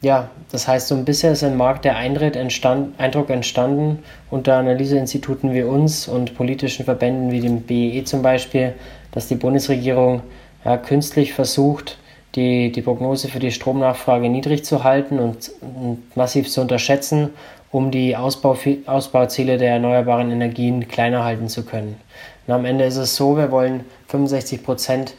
ja, 0.00 0.28
das 0.50 0.68
heißt, 0.68 0.88
so 0.88 0.94
ein 0.94 1.04
bisschen 1.04 1.32
ist 1.32 1.44
ein 1.44 1.56
Markt 1.56 1.84
der 1.84 1.96
Eintritt 1.96 2.36
entstand, 2.36 2.98
Eindruck 2.98 3.30
entstanden 3.30 4.00
unter 4.30 4.56
Analyseinstituten 4.56 5.54
wie 5.54 5.62
uns 5.62 6.08
und 6.08 6.34
politischen 6.34 6.84
Verbänden 6.84 7.30
wie 7.30 7.40
dem 7.40 7.62
BEE 7.62 8.04
zum 8.04 8.22
Beispiel, 8.22 8.74
dass 9.12 9.28
die 9.28 9.34
Bundesregierung 9.34 10.22
ja, 10.64 10.76
künstlich 10.76 11.32
versucht, 11.32 11.98
die, 12.34 12.72
die 12.72 12.82
Prognose 12.82 13.28
für 13.28 13.38
die 13.38 13.52
Stromnachfrage 13.52 14.28
niedrig 14.28 14.64
zu 14.64 14.84
halten 14.84 15.18
und, 15.18 15.50
und 15.60 16.16
massiv 16.16 16.50
zu 16.50 16.60
unterschätzen, 16.60 17.30
um 17.74 17.90
die 17.90 18.16
Ausbau, 18.16 18.56
Ausbauziele 18.86 19.58
der 19.58 19.72
erneuerbaren 19.72 20.30
Energien 20.30 20.86
kleiner 20.86 21.24
halten 21.24 21.48
zu 21.48 21.64
können. 21.64 22.00
Und 22.46 22.54
am 22.54 22.64
Ende 22.64 22.84
ist 22.84 22.96
es 22.96 23.16
so, 23.16 23.36
wir 23.36 23.50
wollen 23.50 23.84
65% 24.12 25.14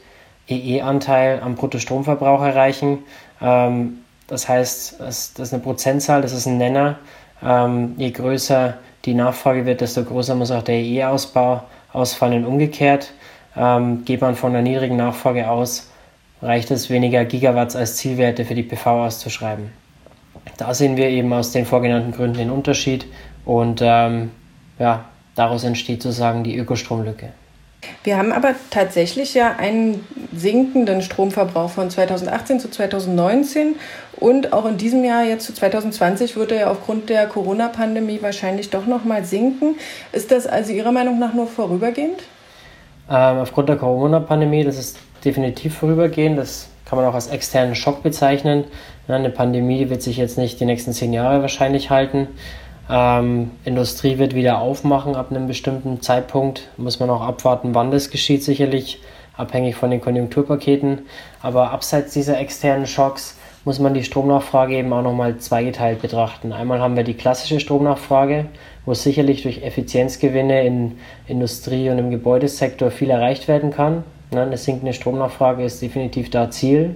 EE-Anteil 0.47 1.41
am 1.41 1.55
Bruttostromverbrauch 1.55 2.41
erreichen. 2.41 2.99
Ähm, 3.41 3.97
das 4.27 4.47
heißt, 4.47 5.01
das, 5.01 5.33
ist 5.37 5.53
eine 5.53 5.61
Prozentzahl, 5.61 6.21
das 6.21 6.31
ist 6.31 6.45
ein 6.45 6.57
Nenner. 6.57 6.97
Ähm, 7.43 7.95
je 7.97 8.11
größer 8.11 8.75
die 9.03 9.15
Nachfrage 9.15 9.65
wird, 9.65 9.81
desto 9.81 10.05
größer 10.05 10.35
muss 10.35 10.51
auch 10.51 10.63
der 10.63 10.75
EE-Ausbau 10.75 11.61
ausfallen. 11.91 12.45
Umgekehrt 12.45 13.11
ähm, 13.57 14.05
geht 14.05 14.21
man 14.21 14.37
von 14.37 14.51
einer 14.51 14.61
niedrigen 14.61 14.95
Nachfrage 14.95 15.49
aus, 15.49 15.89
reicht 16.41 16.71
es 16.71 16.89
weniger 16.89 17.25
Gigawatts 17.25 17.75
als 17.75 17.97
Zielwerte 17.97 18.45
für 18.45 18.55
die 18.55 18.63
PV 18.63 19.07
auszuschreiben. 19.07 19.84
Da 20.57 20.73
sehen 20.73 20.97
wir 20.97 21.09
eben 21.09 21.31
aus 21.33 21.51
den 21.51 21.65
vorgenannten 21.65 22.11
Gründen 22.11 22.37
den 22.37 22.51
Unterschied 22.51 23.05
und 23.45 23.81
ähm, 23.83 24.31
ja, 24.79 25.05
daraus 25.35 25.63
entsteht 25.63 26.01
sozusagen 26.01 26.43
die 26.43 26.57
Ökostromlücke. 26.57 27.29
Wir 28.03 28.17
haben 28.17 28.31
aber 28.31 28.55
tatsächlich 28.69 29.33
ja 29.33 29.55
einen 29.57 30.05
sinkenden 30.33 31.01
Stromverbrauch 31.01 31.69
von 31.69 31.89
2018 31.89 32.59
zu 32.59 32.69
2019 32.69 33.75
und 34.17 34.53
auch 34.53 34.65
in 34.65 34.77
diesem 34.77 35.03
Jahr 35.03 35.23
jetzt 35.23 35.45
zu 35.45 35.53
2020 35.53 36.35
wird 36.35 36.51
er 36.51 36.59
ja 36.59 36.71
aufgrund 36.71 37.09
der 37.09 37.27
Corona-Pandemie 37.27 38.19
wahrscheinlich 38.21 38.69
doch 38.69 38.85
noch 38.85 39.05
mal 39.05 39.23
sinken. 39.23 39.75
Ist 40.11 40.31
das 40.31 40.47
also 40.47 40.71
Ihrer 40.71 40.91
Meinung 40.91 41.19
nach 41.19 41.33
nur 41.33 41.47
vorübergehend? 41.47 42.23
Ähm, 43.09 43.37
aufgrund 43.37 43.69
der 43.69 43.77
Corona-Pandemie, 43.77 44.63
das 44.63 44.77
ist 44.77 44.97
definitiv 45.23 45.77
vorübergehend. 45.77 46.39
Das 46.39 46.67
kann 46.85 46.97
man 46.97 47.07
auch 47.07 47.15
als 47.15 47.27
externen 47.27 47.75
Schock 47.75 48.03
bezeichnen. 48.03 48.65
Eine 49.07 49.29
Pandemie 49.29 49.89
wird 49.89 50.01
sich 50.01 50.17
jetzt 50.17 50.37
nicht 50.37 50.59
die 50.59 50.65
nächsten 50.65 50.93
zehn 50.93 51.13
Jahre 51.13 51.41
wahrscheinlich 51.41 51.89
halten. 51.89 52.27
Ähm, 52.89 53.51
Industrie 53.65 54.17
wird 54.17 54.35
wieder 54.35 54.59
aufmachen 54.59 55.15
ab 55.15 55.31
einem 55.31 55.47
bestimmten 55.47 56.01
Zeitpunkt. 56.01 56.69
Muss 56.77 56.99
man 56.99 57.09
auch 57.09 57.21
abwarten, 57.21 57.73
wann 57.73 57.91
das 57.91 58.09
geschieht, 58.09 58.43
sicherlich 58.43 59.01
abhängig 59.35 59.75
von 59.75 59.89
den 59.91 60.01
Konjunkturpaketen. 60.01 61.01
Aber 61.41 61.71
abseits 61.71 62.13
dieser 62.13 62.39
externen 62.39 62.85
Schocks 62.85 63.37
muss 63.65 63.79
man 63.79 63.95
die 63.95 64.03
Stromnachfrage 64.03 64.75
eben 64.75 64.93
auch 64.93 65.01
nochmal 65.01 65.37
zweigeteilt 65.37 66.01
betrachten. 66.01 66.53
Einmal 66.53 66.79
haben 66.79 66.95
wir 66.95 67.03
die 67.03 67.15
klassische 67.15 67.59
Stromnachfrage, 67.59 68.45
wo 68.85 68.93
sicherlich 68.93 69.41
durch 69.41 69.63
Effizienzgewinne 69.63 70.63
in 70.63 70.99
Industrie 71.27 71.89
und 71.89 71.97
im 71.97 72.11
Gebäudesektor 72.11 72.91
viel 72.91 73.09
erreicht 73.09 73.47
werden 73.47 73.71
kann. 73.71 74.03
Eine 74.31 74.57
sinkende 74.57 74.93
Stromnachfrage 74.93 75.63
ist 75.63 75.81
definitiv 75.81 76.29
da 76.29 76.49
Ziel. 76.49 76.95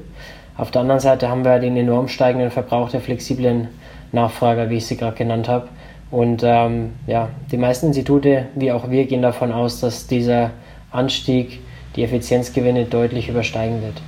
Auf 0.58 0.72
der 0.72 0.82
anderen 0.82 1.00
Seite 1.00 1.30
haben 1.30 1.46
wir 1.46 1.60
den 1.60 1.78
enorm 1.78 2.08
steigenden 2.08 2.52
Verbrauch 2.52 2.90
der 2.90 3.00
flexiblen 3.00 3.70
Nachfrager, 4.12 4.70
wie 4.70 4.78
ich 4.78 4.88
sie 4.88 4.98
gerade 4.98 5.16
genannt 5.16 5.48
habe. 5.48 5.70
Und 6.12 6.42
ähm, 6.44 6.94
ja, 7.08 7.30
die 7.52 7.58
meisten 7.58 7.88
Institute, 7.88 8.48
wie 8.56 8.72
auch 8.72 8.90
wir, 8.90 9.06
gehen 9.06 9.22
davon 9.22 9.52
aus, 9.52 9.80
dass 9.80 10.08
dieser 10.08 10.52
Anstieg 10.92 11.60
die 11.96 12.04
Effizienzgewinne 12.04 12.86
deutlich 12.86 13.30
übersteigen 13.30 13.82
wird. 13.82 14.02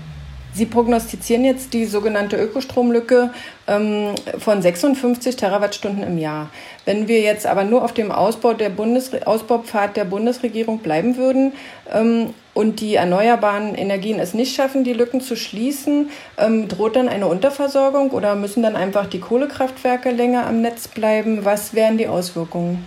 Sie 0.53 0.65
prognostizieren 0.65 1.45
jetzt 1.45 1.73
die 1.73 1.85
sogenannte 1.85 2.35
Ökostromlücke 2.35 3.31
ähm, 3.67 4.09
von 4.37 4.61
56 4.61 5.37
Terawattstunden 5.37 6.03
im 6.03 6.17
Jahr. 6.17 6.49
Wenn 6.85 7.07
wir 7.07 7.21
jetzt 7.21 7.45
aber 7.47 7.63
nur 7.63 7.83
auf 7.83 7.93
dem 7.93 8.11
Ausbau 8.11 8.53
der 8.53 8.69
Bundes 8.69 9.11
Ausbaupfad 9.23 9.95
der 9.95 10.05
Bundesregierung 10.05 10.79
bleiben 10.79 11.15
würden 11.15 11.53
ähm, 11.91 12.33
und 12.53 12.81
die 12.81 12.95
erneuerbaren 12.95 13.75
Energien 13.75 14.19
es 14.19 14.33
nicht 14.33 14.53
schaffen, 14.53 14.83
die 14.83 14.93
Lücken 14.93 15.21
zu 15.21 15.37
schließen, 15.37 16.09
ähm, 16.37 16.67
droht 16.67 16.97
dann 16.97 17.07
eine 17.07 17.27
Unterversorgung 17.27 18.11
oder 18.11 18.35
müssen 18.35 18.61
dann 18.61 18.75
einfach 18.75 19.07
die 19.07 19.19
Kohlekraftwerke 19.19 20.11
länger 20.11 20.47
am 20.47 20.61
Netz 20.61 20.89
bleiben? 20.89 21.45
Was 21.45 21.73
wären 21.73 21.97
die 21.97 22.07
Auswirkungen? 22.07 22.85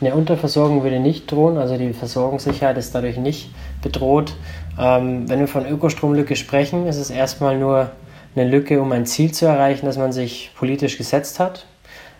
Eine 0.00 0.14
Unterversorgung 0.16 0.82
würde 0.82 0.98
nicht 0.98 1.30
drohen, 1.30 1.56
also 1.56 1.76
die 1.78 1.92
Versorgungssicherheit 1.92 2.76
ist 2.76 2.94
dadurch 2.94 3.16
nicht 3.16 3.48
bedroht. 3.80 4.34
Ähm, 4.78 5.28
wenn 5.28 5.40
wir 5.40 5.48
von 5.48 5.66
Ökostromlücke 5.66 6.36
sprechen, 6.36 6.86
ist 6.86 6.96
es 6.96 7.10
erstmal 7.10 7.58
nur 7.58 7.90
eine 8.34 8.48
Lücke, 8.48 8.80
um 8.80 8.92
ein 8.92 9.06
Ziel 9.06 9.32
zu 9.32 9.46
erreichen, 9.46 9.86
das 9.86 9.98
man 9.98 10.12
sich 10.12 10.50
politisch 10.56 10.98
gesetzt 10.98 11.38
hat. 11.38 11.66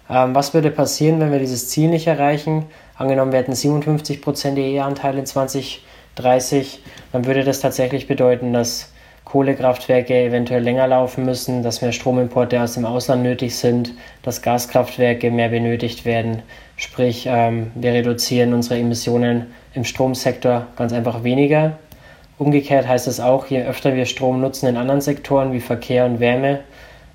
Ähm, 0.08 0.34
was 0.34 0.54
würde 0.54 0.70
passieren, 0.70 1.20
wenn 1.20 1.32
wir 1.32 1.38
dieses 1.38 1.68
Ziel 1.68 1.88
nicht 1.88 2.06
erreichen? 2.06 2.66
Angenommen, 2.96 3.32
wir 3.32 3.40
hätten 3.40 3.52
57% 3.52 4.56
EE-Anteil 4.56 5.18
in 5.18 5.26
2030, 5.26 6.82
dann 7.12 7.24
würde 7.24 7.42
das 7.42 7.60
tatsächlich 7.60 8.06
bedeuten, 8.06 8.52
dass 8.52 8.92
Kohlekraftwerke 9.24 10.14
eventuell 10.14 10.62
länger 10.62 10.86
laufen 10.86 11.24
müssen, 11.24 11.62
dass 11.62 11.80
mehr 11.80 11.92
Stromimporte 11.92 12.60
aus 12.60 12.74
dem 12.74 12.84
Ausland 12.84 13.22
nötig 13.22 13.56
sind, 13.56 13.94
dass 14.22 14.42
Gaskraftwerke 14.42 15.30
mehr 15.30 15.48
benötigt 15.48 16.04
werden. 16.04 16.42
Sprich, 16.76 17.26
ähm, 17.28 17.70
wir 17.74 17.92
reduzieren 17.92 18.52
unsere 18.52 18.78
Emissionen 18.78 19.46
im 19.72 19.84
Stromsektor 19.84 20.66
ganz 20.76 20.92
einfach 20.92 21.24
weniger. 21.24 21.78
Umgekehrt 22.38 22.88
heißt 22.88 23.06
es 23.06 23.20
auch, 23.20 23.46
je 23.46 23.62
öfter 23.62 23.94
wir 23.94 24.06
Strom 24.06 24.40
nutzen 24.40 24.66
in 24.66 24.76
anderen 24.76 25.00
Sektoren 25.00 25.52
wie 25.52 25.60
Verkehr 25.60 26.04
und 26.04 26.20
Wärme, 26.20 26.60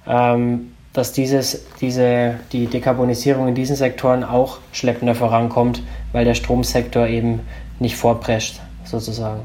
ähm, 0.07 0.71
dass 0.93 1.11
dieses, 1.11 1.65
diese, 1.81 2.39
die 2.51 2.67
Dekarbonisierung 2.67 3.47
in 3.49 3.55
diesen 3.55 3.75
Sektoren 3.75 4.23
auch 4.23 4.59
schleppender 4.71 5.15
vorankommt, 5.15 5.83
weil 6.13 6.25
der 6.25 6.35
Stromsektor 6.35 7.07
eben 7.07 7.41
nicht 7.79 7.95
vorprescht, 7.95 8.59
sozusagen. 8.85 9.41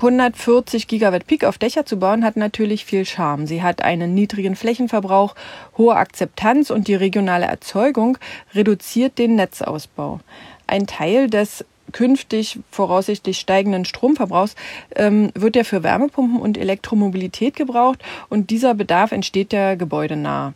140 0.00 0.88
Gigawatt 0.88 1.26
Peak 1.26 1.44
auf 1.44 1.58
Dächer 1.58 1.84
zu 1.84 1.98
bauen, 1.98 2.24
hat 2.24 2.36
natürlich 2.36 2.86
viel 2.86 3.04
Charme. 3.04 3.46
Sie 3.46 3.62
hat 3.62 3.82
einen 3.82 4.14
niedrigen 4.14 4.56
Flächenverbrauch, 4.56 5.34
hohe 5.76 5.94
Akzeptanz 5.94 6.70
und 6.70 6.88
die 6.88 6.94
regionale 6.94 7.44
Erzeugung 7.44 8.16
reduziert 8.54 9.18
den 9.18 9.34
Netzausbau. 9.34 10.20
Ein 10.66 10.86
Teil 10.86 11.28
des 11.28 11.66
künftig 11.92 12.58
voraussichtlich 12.70 13.38
steigenden 13.38 13.84
Stromverbrauchs 13.84 14.54
ähm, 14.96 15.30
wird 15.34 15.56
ja 15.56 15.64
für 15.64 15.82
Wärmepumpen 15.82 16.40
und 16.40 16.58
Elektromobilität 16.58 17.56
gebraucht 17.56 18.02
und 18.28 18.50
dieser 18.50 18.74
Bedarf 18.74 19.12
entsteht 19.12 19.52
ja 19.52 19.74
gebäudenah. 19.74 20.54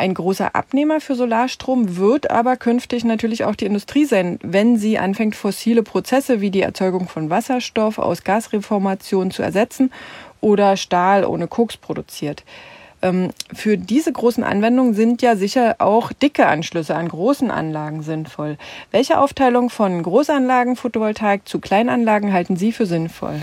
Ein 0.00 0.14
großer 0.14 0.54
Abnehmer 0.54 1.00
für 1.00 1.16
Solarstrom 1.16 1.96
wird 1.96 2.30
aber 2.30 2.56
künftig 2.56 3.04
natürlich 3.04 3.44
auch 3.44 3.56
die 3.56 3.66
Industrie 3.66 4.04
sein, 4.04 4.38
wenn 4.42 4.76
sie 4.76 4.96
anfängt, 4.96 5.34
fossile 5.34 5.82
Prozesse 5.82 6.40
wie 6.40 6.52
die 6.52 6.62
Erzeugung 6.62 7.08
von 7.08 7.30
Wasserstoff 7.30 7.98
aus 7.98 8.22
Gasreformation 8.22 9.32
zu 9.32 9.42
ersetzen 9.42 9.90
oder 10.40 10.76
Stahl 10.76 11.24
ohne 11.24 11.48
Koks 11.48 11.76
produziert. 11.76 12.44
Ähm, 13.00 13.30
für 13.52 13.78
diese 13.78 14.12
großen 14.12 14.42
Anwendungen 14.42 14.94
sind 14.94 15.22
ja 15.22 15.36
sicher 15.36 15.76
auch 15.78 16.12
dicke 16.12 16.46
Anschlüsse 16.46 16.94
an 16.94 17.08
großen 17.08 17.50
Anlagen 17.50 18.02
sinnvoll. 18.02 18.56
Welche 18.90 19.20
Aufteilung 19.20 19.70
von 19.70 20.02
Großanlagen 20.02 20.76
Photovoltaik 20.76 21.46
zu 21.46 21.60
Kleinanlagen 21.60 22.32
halten 22.32 22.56
Sie 22.56 22.72
für 22.72 22.86
sinnvoll? 22.86 23.36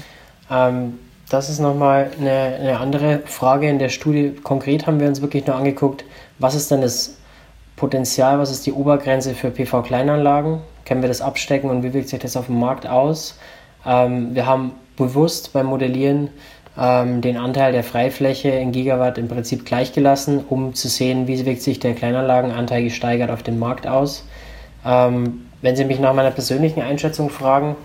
Ähm, 0.52 1.00
das 1.30 1.50
ist 1.50 1.60
nochmal 1.60 2.12
eine, 2.20 2.58
eine 2.60 2.80
andere 2.80 3.20
Frage. 3.26 3.70
In 3.70 3.80
der 3.80 3.90
Studie 3.90 4.34
konkret 4.44 4.88
haben 4.88 5.00
wir 5.00 5.08
uns 5.08 5.22
wirklich 5.22 5.48
nur 5.48 5.56
angeguckt, 5.56 6.06
was 6.38 6.54
ist 6.56 6.70
denn 6.70 6.82
das 6.82 7.18
Potenzial, 7.76 8.40
was 8.40 8.52
ist 8.52 8.66
die 8.66 8.74
Obergrenze 8.74 9.34
für 9.34 9.52
PV-Kleinanlagen? 9.52 10.60
Können 10.86 11.02
wir 11.02 11.10
das 11.10 11.22
abstecken 11.22 11.70
und 11.70 11.84
wie 11.84 11.94
wirkt 11.94 12.10
sich 12.10 12.20
das 12.20 12.38
auf 12.38 12.46
dem 12.48 12.60
Markt 12.60 12.88
aus? 12.88 13.38
Ähm, 13.86 14.36
wir 14.36 14.46
haben 14.46 14.74
bewusst 14.98 15.54
beim 15.54 15.68
Modellieren 15.68 16.30
ähm, 16.78 17.22
den 17.22 17.38
Anteil 17.38 17.72
der 17.72 17.84
Freifläche 17.84 18.50
in 18.50 18.72
Gigawatt 18.72 19.18
im 19.18 19.28
Prinzip 19.28 19.66
gleichgelassen, 19.66 20.44
um 20.50 20.74
zu 20.74 20.88
sehen, 20.88 21.28
wie 21.28 21.46
wirkt 21.46 21.62
sich 21.62 21.80
der 21.80 21.94
Kleinanlagenanteil 21.94 22.84
gesteigert 22.84 23.32
auf 23.32 23.44
den 23.44 23.60
Markt 23.60 23.88
aus. 23.88 24.28
Ähm, 24.86 25.46
wenn 25.62 25.76
Sie 25.76 25.86
mich 25.86 26.00
nach 26.00 26.14
meiner 26.14 26.32
persönlichen 26.32 26.82
Einschätzung 26.82 27.30
fragen, 27.30 27.76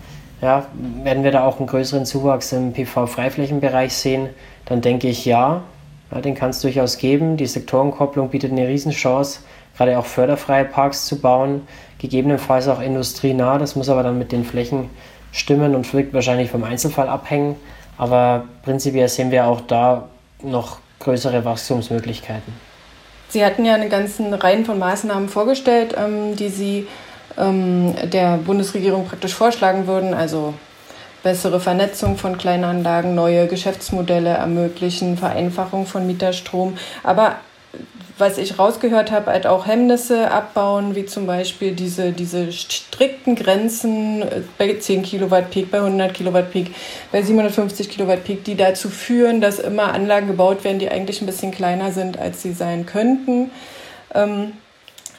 ja, 0.42 0.66
werden 1.04 1.22
wir 1.22 1.30
da 1.30 1.44
auch 1.44 1.58
einen 1.58 1.66
größeren 1.66 2.06
Zuwachs 2.06 2.52
im 2.52 2.72
PV-Freiflächenbereich 2.72 3.92
sehen, 3.92 4.30
dann 4.64 4.80
denke 4.80 5.08
ich 5.08 5.24
ja, 5.24 5.62
ja, 6.10 6.20
den 6.20 6.34
kann 6.34 6.50
es 6.50 6.60
durchaus 6.60 6.98
geben. 6.98 7.36
Die 7.36 7.46
Sektorenkopplung 7.46 8.30
bietet 8.30 8.52
eine 8.52 8.66
Riesenchance, 8.66 9.40
gerade 9.76 9.98
auch 9.98 10.06
förderfreie 10.06 10.64
Parks 10.64 11.06
zu 11.06 11.20
bauen, 11.20 11.62
gegebenenfalls 11.98 12.68
auch 12.68 12.80
industrienah. 12.80 13.58
Das 13.58 13.76
muss 13.76 13.88
aber 13.88 14.02
dann 14.02 14.18
mit 14.18 14.32
den 14.32 14.44
Flächen 14.44 14.90
stimmen 15.32 15.74
und 15.74 15.92
wirkt 15.94 16.12
wahrscheinlich 16.12 16.50
vom 16.50 16.64
Einzelfall 16.64 17.08
abhängen. 17.08 17.56
Aber 18.00 18.44
prinzipiell 18.62 19.08
sehen 19.08 19.30
wir 19.30 19.44
auch 19.44 19.60
da 19.60 20.08
noch 20.42 20.78
größere 21.00 21.44
Wachstumsmöglichkeiten. 21.44 22.50
Sie 23.28 23.44
hatten 23.44 23.66
ja 23.66 23.74
eine 23.74 23.90
ganze 23.90 24.42
Reihe 24.42 24.64
von 24.64 24.78
Maßnahmen 24.78 25.28
vorgestellt, 25.28 25.94
ähm, 25.98 26.34
die 26.34 26.48
Sie 26.48 26.88
ähm, 27.36 27.94
der 28.10 28.38
Bundesregierung 28.38 29.06
praktisch 29.06 29.34
vorschlagen 29.34 29.86
würden. 29.86 30.14
Also 30.14 30.54
bessere 31.22 31.60
Vernetzung 31.60 32.16
von 32.16 32.38
Kleinanlagen, 32.38 33.14
neue 33.14 33.46
Geschäftsmodelle 33.48 34.30
ermöglichen, 34.30 35.18
Vereinfachung 35.18 35.84
von 35.84 36.06
Mieterstrom. 36.06 36.78
Aber 37.04 37.36
was 38.18 38.38
ich 38.38 38.58
rausgehört 38.58 39.10
habe, 39.10 39.30
halt 39.30 39.46
auch 39.46 39.66
Hemmnisse 39.66 40.30
abbauen, 40.30 40.94
wie 40.94 41.06
zum 41.06 41.26
Beispiel 41.26 41.72
diese, 41.72 42.12
diese 42.12 42.52
strikten 42.52 43.34
Grenzen 43.34 44.22
äh, 44.22 44.42
bei 44.58 44.74
10 44.74 45.02
Kilowatt 45.02 45.50
Peak, 45.50 45.70
bei 45.70 45.78
100 45.78 46.12
Kilowatt 46.12 46.52
Peak, 46.52 46.74
bei 47.10 47.22
750 47.22 47.88
Kilowatt 47.88 48.24
Peak, 48.24 48.44
die 48.44 48.56
dazu 48.56 48.88
führen, 48.90 49.40
dass 49.40 49.58
immer 49.58 49.92
Anlagen 49.94 50.26
gebaut 50.26 50.64
werden, 50.64 50.78
die 50.78 50.90
eigentlich 50.90 51.22
ein 51.22 51.26
bisschen 51.26 51.50
kleiner 51.50 51.92
sind, 51.92 52.18
als 52.18 52.42
sie 52.42 52.52
sein 52.52 52.86
könnten. 52.86 53.50
Ähm, 54.14 54.52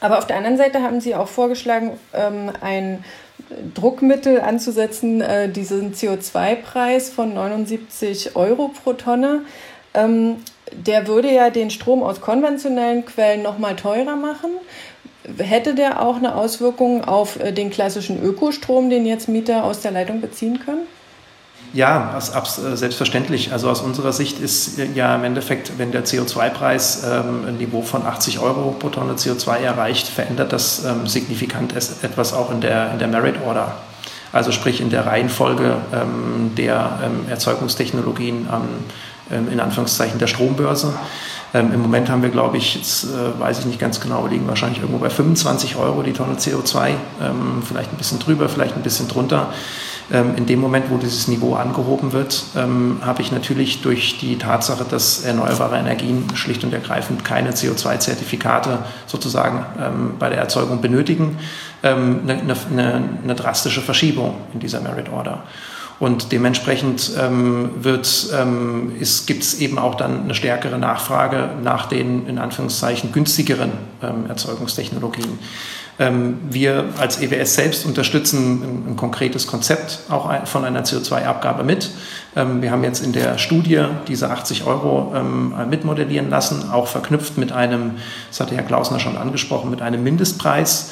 aber 0.00 0.18
auf 0.18 0.26
der 0.26 0.36
anderen 0.36 0.56
Seite 0.56 0.82
haben 0.82 1.00
Sie 1.00 1.14
auch 1.14 1.28
vorgeschlagen, 1.28 1.92
ähm, 2.12 2.50
ein 2.60 3.04
Druckmittel 3.74 4.40
anzusetzen, 4.40 5.20
äh, 5.20 5.48
diesen 5.48 5.94
CO2-Preis 5.94 7.10
von 7.10 7.34
79 7.34 8.34
Euro 8.36 8.68
pro 8.68 8.94
Tonne. 8.94 9.42
Der 10.70 11.06
würde 11.06 11.32
ja 11.32 11.50
den 11.50 11.70
Strom 11.70 12.02
aus 12.02 12.20
konventionellen 12.20 13.04
Quellen 13.04 13.42
nochmal 13.42 13.76
teurer 13.76 14.16
machen. 14.16 14.50
Hätte 15.38 15.74
der 15.74 16.02
auch 16.02 16.16
eine 16.16 16.34
Auswirkung 16.34 17.04
auf 17.04 17.38
äh, 17.38 17.52
den 17.52 17.70
klassischen 17.70 18.22
Ökostrom, 18.22 18.90
den 18.90 19.06
jetzt 19.06 19.28
Mieter 19.28 19.64
aus 19.64 19.80
der 19.80 19.92
Leitung 19.92 20.20
beziehen 20.20 20.60
können? 20.64 20.86
Ja, 21.74 22.18
äh, 22.18 22.76
selbstverständlich. 22.76 23.52
Also 23.52 23.70
aus 23.70 23.80
unserer 23.80 24.12
Sicht 24.12 24.40
ist 24.40 24.78
ja 24.94 25.14
im 25.14 25.24
Endeffekt, 25.24 25.78
wenn 25.78 25.90
der 25.90 26.04
CO2-Preis 26.04 27.04
ähm, 27.04 27.44
ein 27.46 27.56
Niveau 27.56 27.82
von 27.82 28.04
80 28.04 28.40
Euro 28.40 28.74
pro 28.78 28.90
Tonne 28.90 29.14
CO2 29.14 29.58
erreicht, 29.58 30.06
verändert 30.06 30.52
das 30.52 30.84
ähm, 30.84 31.06
signifikant 31.06 31.74
etwas 31.74 32.34
auch 32.34 32.50
in 32.50 32.60
der, 32.60 32.92
in 32.92 32.98
der 32.98 33.08
Merit 33.08 33.36
Order. 33.46 33.76
Also 34.32 34.50
sprich 34.50 34.80
in 34.80 34.90
der 34.90 35.06
Reihenfolge 35.06 35.76
ähm, 35.94 36.52
der 36.56 36.98
ähm, 37.04 37.26
Erzeugungstechnologien 37.30 38.48
an, 38.50 38.68
in 39.30 39.60
Anführungszeichen 39.60 40.18
der 40.18 40.26
Strombörse. 40.26 40.94
Ähm, 41.54 41.72
Im 41.72 41.82
Moment 41.82 42.10
haben 42.10 42.22
wir, 42.22 42.30
glaube 42.30 42.56
ich, 42.56 42.74
jetzt 42.74 43.04
äh, 43.04 43.40
weiß 43.40 43.60
ich 43.60 43.66
nicht 43.66 43.78
ganz 43.78 44.00
genau, 44.00 44.26
liegen 44.26 44.48
wahrscheinlich 44.48 44.80
irgendwo 44.80 44.98
bei 44.98 45.10
25 45.10 45.76
Euro 45.76 46.02
die 46.02 46.12
Tonne 46.12 46.34
CO2, 46.34 46.92
vielleicht 47.66 47.92
ein 47.92 47.96
bisschen 47.96 48.18
drüber, 48.18 48.48
vielleicht 48.48 48.74
ein 48.76 48.82
bisschen 48.82 49.08
drunter. 49.08 49.52
Ähm, 50.12 50.34
in 50.36 50.46
dem 50.46 50.60
Moment, 50.60 50.90
wo 50.90 50.98
dieses 50.98 51.28
Niveau 51.28 51.54
angehoben 51.54 52.12
wird, 52.12 52.44
ähm, 52.56 52.98
habe 53.02 53.22
ich 53.22 53.32
natürlich 53.32 53.80
durch 53.80 54.18
die 54.18 54.36
Tatsache, 54.36 54.84
dass 54.88 55.24
erneuerbare 55.24 55.76
Energien 55.76 56.24
schlicht 56.34 56.64
und 56.64 56.74
ergreifend 56.74 57.24
keine 57.24 57.52
CO2-Zertifikate 57.52 58.78
sozusagen 59.06 59.64
ähm, 59.80 60.14
bei 60.18 60.28
der 60.28 60.38
Erzeugung 60.38 60.80
benötigen, 60.80 61.38
eine, 61.84 62.38
eine, 62.70 63.02
eine 63.24 63.34
drastische 63.34 63.80
Verschiebung 63.80 64.36
in 64.54 64.60
dieser 64.60 64.80
Merit 64.80 65.10
Order. 65.10 65.42
Und 66.02 66.32
dementsprechend 66.32 67.12
ähm, 67.16 67.70
ähm, 68.36 68.92
gibt 69.26 69.42
es 69.44 69.60
eben 69.60 69.78
auch 69.78 69.94
dann 69.94 70.24
eine 70.24 70.34
stärkere 70.34 70.76
Nachfrage 70.76 71.50
nach 71.62 71.86
den 71.86 72.26
in 72.26 72.38
Anführungszeichen 72.38 73.12
günstigeren 73.12 73.70
ähm, 74.02 74.26
Erzeugungstechnologien. 74.28 75.38
Ähm, 76.00 76.38
wir 76.50 76.86
als 76.98 77.22
EWS 77.22 77.54
selbst 77.54 77.86
unterstützen 77.86 78.62
ein, 78.64 78.92
ein 78.92 78.96
konkretes 78.96 79.46
Konzept 79.46 80.00
auch 80.08 80.44
von 80.44 80.64
einer 80.64 80.82
CO2-Abgabe 80.82 81.62
mit. 81.62 81.92
Ähm, 82.34 82.62
wir 82.62 82.72
haben 82.72 82.82
jetzt 82.82 83.04
in 83.04 83.12
der 83.12 83.38
Studie 83.38 83.84
diese 84.08 84.28
80 84.28 84.66
Euro 84.66 85.14
ähm, 85.14 85.54
mitmodellieren 85.70 86.30
lassen, 86.30 86.68
auch 86.72 86.88
verknüpft 86.88 87.38
mit 87.38 87.52
einem, 87.52 87.92
das 88.28 88.40
hatte 88.40 88.56
Herr 88.56 88.64
Klausner 88.64 88.98
schon 88.98 89.16
angesprochen, 89.16 89.70
mit 89.70 89.82
einem 89.82 90.02
Mindestpreis. 90.02 90.90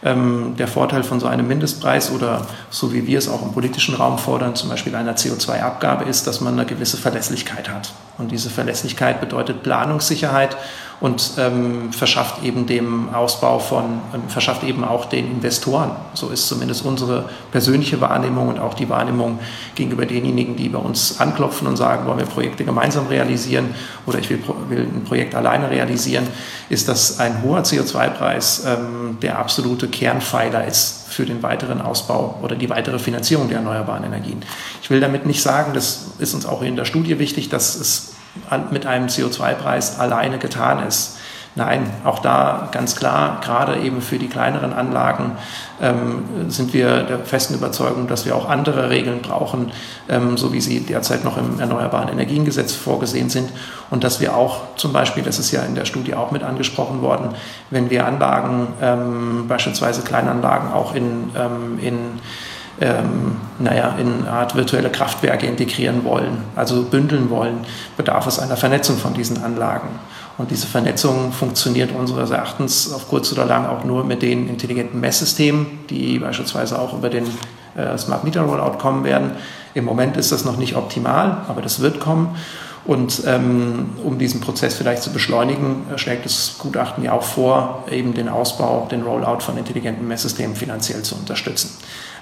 Der 0.00 0.68
Vorteil 0.68 1.02
von 1.02 1.18
so 1.18 1.26
einem 1.26 1.48
Mindestpreis 1.48 2.12
oder 2.12 2.46
so 2.70 2.92
wie 2.92 3.08
wir 3.08 3.18
es 3.18 3.28
auch 3.28 3.42
im 3.42 3.52
politischen 3.52 3.96
Raum 3.96 4.16
fordern, 4.16 4.54
zum 4.54 4.68
Beispiel 4.68 4.94
einer 4.94 5.16
CO2-Abgabe, 5.16 6.04
ist, 6.04 6.28
dass 6.28 6.40
man 6.40 6.54
eine 6.54 6.66
gewisse 6.66 6.96
Verlässlichkeit 6.96 7.68
hat. 7.68 7.92
Und 8.16 8.30
diese 8.30 8.48
Verlässlichkeit 8.48 9.20
bedeutet 9.20 9.64
Planungssicherheit 9.64 10.56
und 11.00 11.32
ähm, 11.38 11.92
verschafft 11.92 12.42
eben 12.42 12.66
dem 12.66 13.14
Ausbau 13.14 13.60
von, 13.60 13.84
ähm, 14.12 14.22
verschafft 14.28 14.64
eben 14.64 14.84
auch 14.84 15.04
den 15.04 15.30
Investoren. 15.30 15.92
So 16.14 16.28
ist 16.28 16.48
zumindest 16.48 16.84
unsere 16.84 17.28
persönliche 17.52 18.00
Wahrnehmung 18.00 18.48
und 18.48 18.58
auch 18.58 18.74
die 18.74 18.88
Wahrnehmung 18.88 19.38
gegenüber 19.76 20.06
denjenigen, 20.06 20.56
die 20.56 20.68
bei 20.68 20.78
uns 20.78 21.20
anklopfen 21.20 21.68
und 21.68 21.76
sagen, 21.76 22.06
wollen 22.06 22.18
wir 22.18 22.26
Projekte 22.26 22.64
gemeinsam 22.64 23.06
realisieren 23.06 23.74
oder 24.06 24.18
ich 24.18 24.28
will, 24.28 24.42
will 24.68 24.88
ein 24.92 25.04
Projekt 25.04 25.36
alleine 25.36 25.70
realisieren, 25.70 26.26
ist, 26.68 26.88
dass 26.88 27.20
ein 27.20 27.42
hoher 27.42 27.60
CO2-Preis 27.60 28.64
ähm, 28.66 29.18
der 29.22 29.38
absolute 29.38 29.86
Kernpfeiler 29.86 30.66
ist 30.66 31.06
für 31.08 31.24
den 31.24 31.42
weiteren 31.44 31.80
Ausbau 31.80 32.38
oder 32.42 32.56
die 32.56 32.70
weitere 32.70 32.98
Finanzierung 32.98 33.48
der 33.48 33.58
erneuerbaren 33.58 34.02
Energien. 34.02 34.42
Ich 34.82 34.90
will 34.90 35.00
damit 35.00 35.26
nicht 35.26 35.42
sagen, 35.42 35.74
das 35.74 36.08
ist 36.18 36.34
uns 36.34 36.44
auch 36.44 36.62
in 36.62 36.74
der 36.74 36.84
Studie 36.84 37.18
wichtig, 37.20 37.48
dass 37.48 37.76
es 37.76 38.14
mit 38.70 38.86
einem 38.86 39.06
CO2-Preis 39.06 39.98
alleine 39.98 40.38
getan 40.38 40.86
ist. 40.86 41.18
Nein, 41.58 41.90
auch 42.04 42.20
da 42.20 42.68
ganz 42.70 42.94
klar, 42.94 43.40
gerade 43.42 43.80
eben 43.80 44.00
für 44.00 44.16
die 44.18 44.28
kleineren 44.28 44.72
Anlagen 44.72 45.32
ähm, 45.80 46.22
sind 46.48 46.72
wir 46.72 47.02
der 47.02 47.18
festen 47.18 47.54
Überzeugung, 47.54 48.06
dass 48.06 48.26
wir 48.26 48.36
auch 48.36 48.48
andere 48.48 48.90
Regeln 48.90 49.22
brauchen, 49.22 49.72
ähm, 50.08 50.36
so 50.36 50.52
wie 50.52 50.60
sie 50.60 50.78
derzeit 50.78 51.24
noch 51.24 51.36
im 51.36 51.58
Erneuerbaren 51.58 52.10
Energiengesetz 52.10 52.74
vorgesehen 52.74 53.28
sind. 53.28 53.50
Und 53.90 54.04
dass 54.04 54.20
wir 54.20 54.36
auch 54.36 54.76
zum 54.76 54.92
Beispiel, 54.92 55.24
das 55.24 55.40
ist 55.40 55.50
ja 55.50 55.62
in 55.62 55.74
der 55.74 55.84
Studie 55.84 56.14
auch 56.14 56.30
mit 56.30 56.44
angesprochen 56.44 57.02
worden, 57.02 57.30
wenn 57.70 57.90
wir 57.90 58.06
Anlagen, 58.06 58.68
ähm, 58.80 59.48
beispielsweise 59.48 60.02
Kleinanlagen 60.02 60.72
auch 60.72 60.94
in, 60.94 61.30
ähm, 61.36 61.80
in 61.80 62.20
ähm, 62.80 63.36
naja, 63.58 63.96
in 63.98 64.20
eine 64.20 64.30
Art 64.30 64.54
virtuelle 64.54 64.90
Kraftwerke 64.90 65.46
integrieren 65.46 66.04
wollen, 66.04 66.44
also 66.54 66.82
bündeln 66.82 67.30
wollen, 67.30 67.58
bedarf 67.96 68.26
es 68.26 68.38
einer 68.38 68.56
Vernetzung 68.56 68.98
von 68.98 69.14
diesen 69.14 69.42
Anlagen. 69.42 69.88
Und 70.38 70.52
diese 70.52 70.68
Vernetzung 70.68 71.32
funktioniert 71.32 71.90
unseres 71.92 72.30
Erachtens 72.30 72.92
auf 72.92 73.08
kurz 73.08 73.32
oder 73.32 73.44
lang 73.44 73.66
auch 73.66 73.84
nur 73.84 74.04
mit 74.04 74.22
den 74.22 74.48
intelligenten 74.48 75.00
Messsystemen, 75.00 75.66
die 75.90 76.20
beispielsweise 76.20 76.78
auch 76.78 76.96
über 76.96 77.10
den 77.10 77.24
äh, 77.76 77.98
Smart 77.98 78.22
Meter 78.22 78.42
Rollout 78.42 78.78
kommen 78.78 79.02
werden. 79.02 79.32
Im 79.74 79.84
Moment 79.84 80.16
ist 80.16 80.30
das 80.30 80.44
noch 80.44 80.56
nicht 80.56 80.76
optimal, 80.76 81.38
aber 81.48 81.60
das 81.60 81.80
wird 81.80 81.98
kommen. 81.98 82.36
Und 82.84 83.22
ähm, 83.26 83.90
um 84.02 84.18
diesen 84.18 84.40
Prozess 84.40 84.74
vielleicht 84.74 85.02
zu 85.02 85.12
beschleunigen, 85.12 85.82
schlägt 85.96 86.24
das 86.24 86.56
Gutachten 86.58 87.04
ja 87.04 87.12
auch 87.12 87.22
vor, 87.22 87.84
eben 87.90 88.14
den 88.14 88.28
Ausbau, 88.28 88.88
den 88.90 89.02
Rollout 89.02 89.40
von 89.40 89.58
intelligenten 89.58 90.08
Messsystemen 90.08 90.56
finanziell 90.56 91.02
zu 91.02 91.16
unterstützen. 91.16 91.70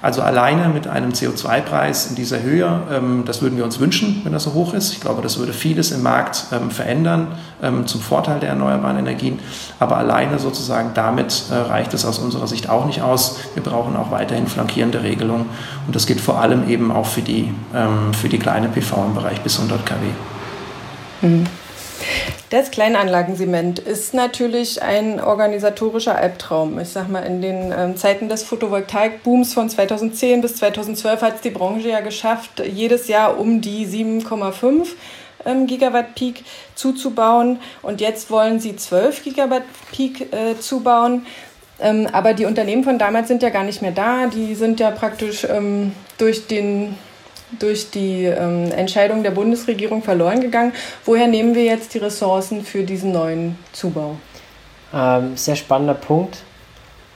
Also 0.06 0.22
alleine 0.22 0.68
mit 0.68 0.86
einem 0.86 1.10
CO2-Preis 1.10 2.10
in 2.10 2.14
dieser 2.14 2.40
Höhe, 2.40 2.82
ähm, 2.92 3.24
das 3.26 3.42
würden 3.42 3.58
wir 3.58 3.64
uns 3.64 3.80
wünschen, 3.80 4.20
wenn 4.22 4.32
das 4.32 4.44
so 4.44 4.54
hoch 4.54 4.72
ist. 4.72 4.92
Ich 4.92 5.00
glaube, 5.00 5.20
das 5.20 5.36
würde 5.40 5.52
vieles 5.52 5.90
im 5.90 6.04
Markt 6.04 6.44
ähm, 6.52 6.70
verändern 6.70 7.26
ähm, 7.60 7.88
zum 7.88 8.00
Vorteil 8.00 8.38
der 8.38 8.50
erneuerbaren 8.50 8.98
Energien. 8.98 9.40
Aber 9.80 9.96
alleine 9.96 10.38
sozusagen 10.38 10.92
damit 10.94 11.46
äh, 11.50 11.56
reicht 11.56 11.92
es 11.92 12.04
aus 12.04 12.20
unserer 12.20 12.46
Sicht 12.46 12.68
auch 12.68 12.86
nicht 12.86 13.02
aus. 13.02 13.40
Wir 13.54 13.64
brauchen 13.64 13.96
auch 13.96 14.12
weiterhin 14.12 14.46
flankierende 14.46 15.02
Regelungen. 15.02 15.46
Und 15.88 15.96
das 15.96 16.06
gilt 16.06 16.20
vor 16.20 16.38
allem 16.38 16.68
eben 16.68 16.92
auch 16.92 17.06
für 17.06 17.22
die, 17.22 17.52
für 18.12 18.28
die 18.28 18.38
kleine 18.38 18.68
PV 18.68 19.06
im 19.06 19.14
Bereich 19.14 19.40
bis 19.40 19.58
100 19.58 19.84
kW. 19.84 19.96
Mhm. 21.22 21.46
Das 22.50 22.70
Kleinanlagensement 22.70 23.80
ist 23.80 24.14
natürlich 24.14 24.80
ein 24.80 25.20
organisatorischer 25.20 26.16
Albtraum. 26.16 26.78
Ich 26.78 26.90
sag 26.90 27.08
mal, 27.08 27.20
in 27.20 27.42
den 27.42 27.74
ähm, 27.76 27.96
Zeiten 27.96 28.28
des 28.28 28.44
Photovoltaikbooms 28.44 29.52
von 29.52 29.68
2010 29.68 30.42
bis 30.42 30.56
2012 30.56 31.22
hat 31.22 31.34
es 31.36 31.40
die 31.40 31.50
Branche 31.50 31.88
ja 31.88 32.00
geschafft, 32.00 32.62
jedes 32.64 33.08
Jahr 33.08 33.38
um 33.38 33.60
die 33.60 33.86
7,5 33.86 34.86
ähm, 35.44 35.66
Gigawatt 35.66 36.14
Peak 36.14 36.44
zuzubauen. 36.74 37.58
Und 37.82 38.00
jetzt 38.00 38.30
wollen 38.30 38.60
sie 38.60 38.76
12 38.76 39.24
Gigawatt 39.24 39.64
Peak 39.90 40.32
äh, 40.32 40.58
zubauen. 40.60 41.26
Ähm, 41.80 42.08
aber 42.12 42.32
die 42.32 42.46
Unternehmen 42.46 42.84
von 42.84 42.98
damals 42.98 43.28
sind 43.28 43.42
ja 43.42 43.50
gar 43.50 43.64
nicht 43.64 43.82
mehr 43.82 43.92
da. 43.92 44.26
Die 44.26 44.54
sind 44.54 44.80
ja 44.80 44.90
praktisch 44.90 45.44
ähm, 45.44 45.92
durch 46.18 46.46
den 46.46 46.96
durch 47.58 47.90
die 47.90 48.24
ähm, 48.24 48.70
Entscheidung 48.72 49.22
der 49.22 49.30
Bundesregierung 49.30 50.02
verloren 50.02 50.40
gegangen. 50.40 50.72
Woher 51.04 51.28
nehmen 51.28 51.54
wir 51.54 51.64
jetzt 51.64 51.94
die 51.94 51.98
Ressourcen 51.98 52.64
für 52.64 52.82
diesen 52.82 53.12
neuen 53.12 53.56
Zubau? 53.72 54.16
Ähm, 54.92 55.36
sehr 55.36 55.56
spannender 55.56 55.94
Punkt. 55.94 56.38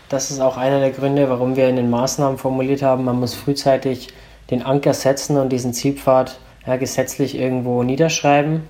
Das 0.08 0.30
ist 0.30 0.40
auch 0.40 0.56
einer 0.56 0.80
der 0.80 0.90
Gründe, 0.90 1.30
warum 1.30 1.56
wir 1.56 1.68
in 1.68 1.76
den 1.76 1.88
Maßnahmen 1.88 2.38
formuliert 2.38 2.82
haben, 2.82 3.04
man 3.04 3.20
muss 3.20 3.34
frühzeitig 3.34 4.08
den 4.50 4.62
Anker 4.62 4.92
setzen 4.92 5.36
und 5.36 5.50
diesen 5.50 5.72
Zielpfad 5.72 6.38
ja, 6.66 6.76
gesetzlich 6.76 7.38
irgendwo 7.38 7.84
niederschreiben, 7.84 8.64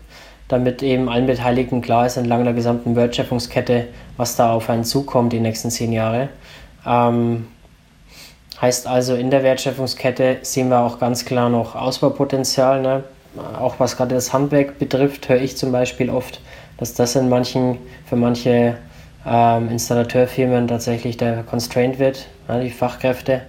damit 0.49 0.83
eben 0.83 1.09
allen 1.09 1.27
Beteiligten 1.27 1.81
klar 1.81 2.07
ist 2.07 2.19
entlang 2.19 2.45
der 2.45 2.53
gesamten 2.53 2.95
Wertschöpfungskette, 2.95 3.89
was 4.19 4.37
da 4.37 4.53
auf 4.53 4.69
einen 4.69 4.85
zukommt 4.85 5.33
die 5.33 5.41
nächsten 5.41 5.71
zehn 5.71 5.93
Jahre. 5.93 6.29
Ähm, 6.87 7.47
heißt 8.61 8.87
also, 8.87 9.15
in 9.15 9.31
der 9.31 9.43
Wertschöpfungskette 9.43 10.39
sehen 10.43 10.69
wir 10.69 10.81
auch 10.81 10.99
ganz 10.99 11.25
klar 11.25 11.49
noch 11.49 11.75
Ausbaupotenzial. 11.75 12.83
Ne? 12.83 13.05
Auch 13.59 13.77
was 13.79 13.97
gerade 13.97 14.15
das 14.15 14.33
Handwerk 14.33 14.79
betrifft, 14.79 15.29
höre 15.29 15.41
ich 15.41 15.57
zum 15.57 15.73
Beispiel 15.73 16.11
oft, 16.11 16.41
dass 16.77 16.95
das 16.95 17.17
in 17.17 17.29
manchen, 17.29 17.79
für 18.07 18.17
manche 18.17 18.77
ähm, 19.27 19.71
Installateurfirmen 19.71 20.69
tatsächlich 20.69 21.17
der 21.17 21.43
Constraint 21.43 21.99
wird. 21.99 22.27
Ja, 22.49 22.61
die 22.61 22.71
Fachkräfte 22.71 23.43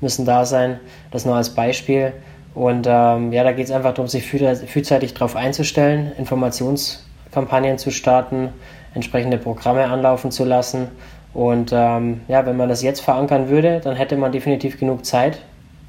müssen 0.00 0.24
da 0.24 0.44
sein. 0.44 0.80
Das 1.10 1.24
nur 1.24 1.36
als 1.36 1.50
Beispiel. 1.50 2.12
Und 2.54 2.86
ähm, 2.88 3.32
ja, 3.32 3.44
da 3.44 3.52
geht 3.52 3.66
es 3.66 3.70
einfach 3.70 3.94
darum, 3.94 4.08
sich 4.08 4.26
frühzeitig 4.26 5.14
darauf 5.14 5.36
einzustellen, 5.36 6.12
Informationskampagnen 6.18 7.78
zu 7.78 7.90
starten, 7.90 8.48
entsprechende 8.94 9.38
Programme 9.38 9.84
anlaufen 9.84 10.30
zu 10.30 10.44
lassen. 10.44 10.88
Und 11.34 11.72
ähm, 11.72 12.22
ja, 12.28 12.46
wenn 12.46 12.56
man 12.56 12.68
das 12.68 12.82
jetzt 12.82 13.00
verankern 13.00 13.48
würde, 13.48 13.80
dann 13.82 13.96
hätte 13.96 14.16
man 14.16 14.32
definitiv 14.32 14.78
genug 14.78 15.04
Zeit, 15.04 15.40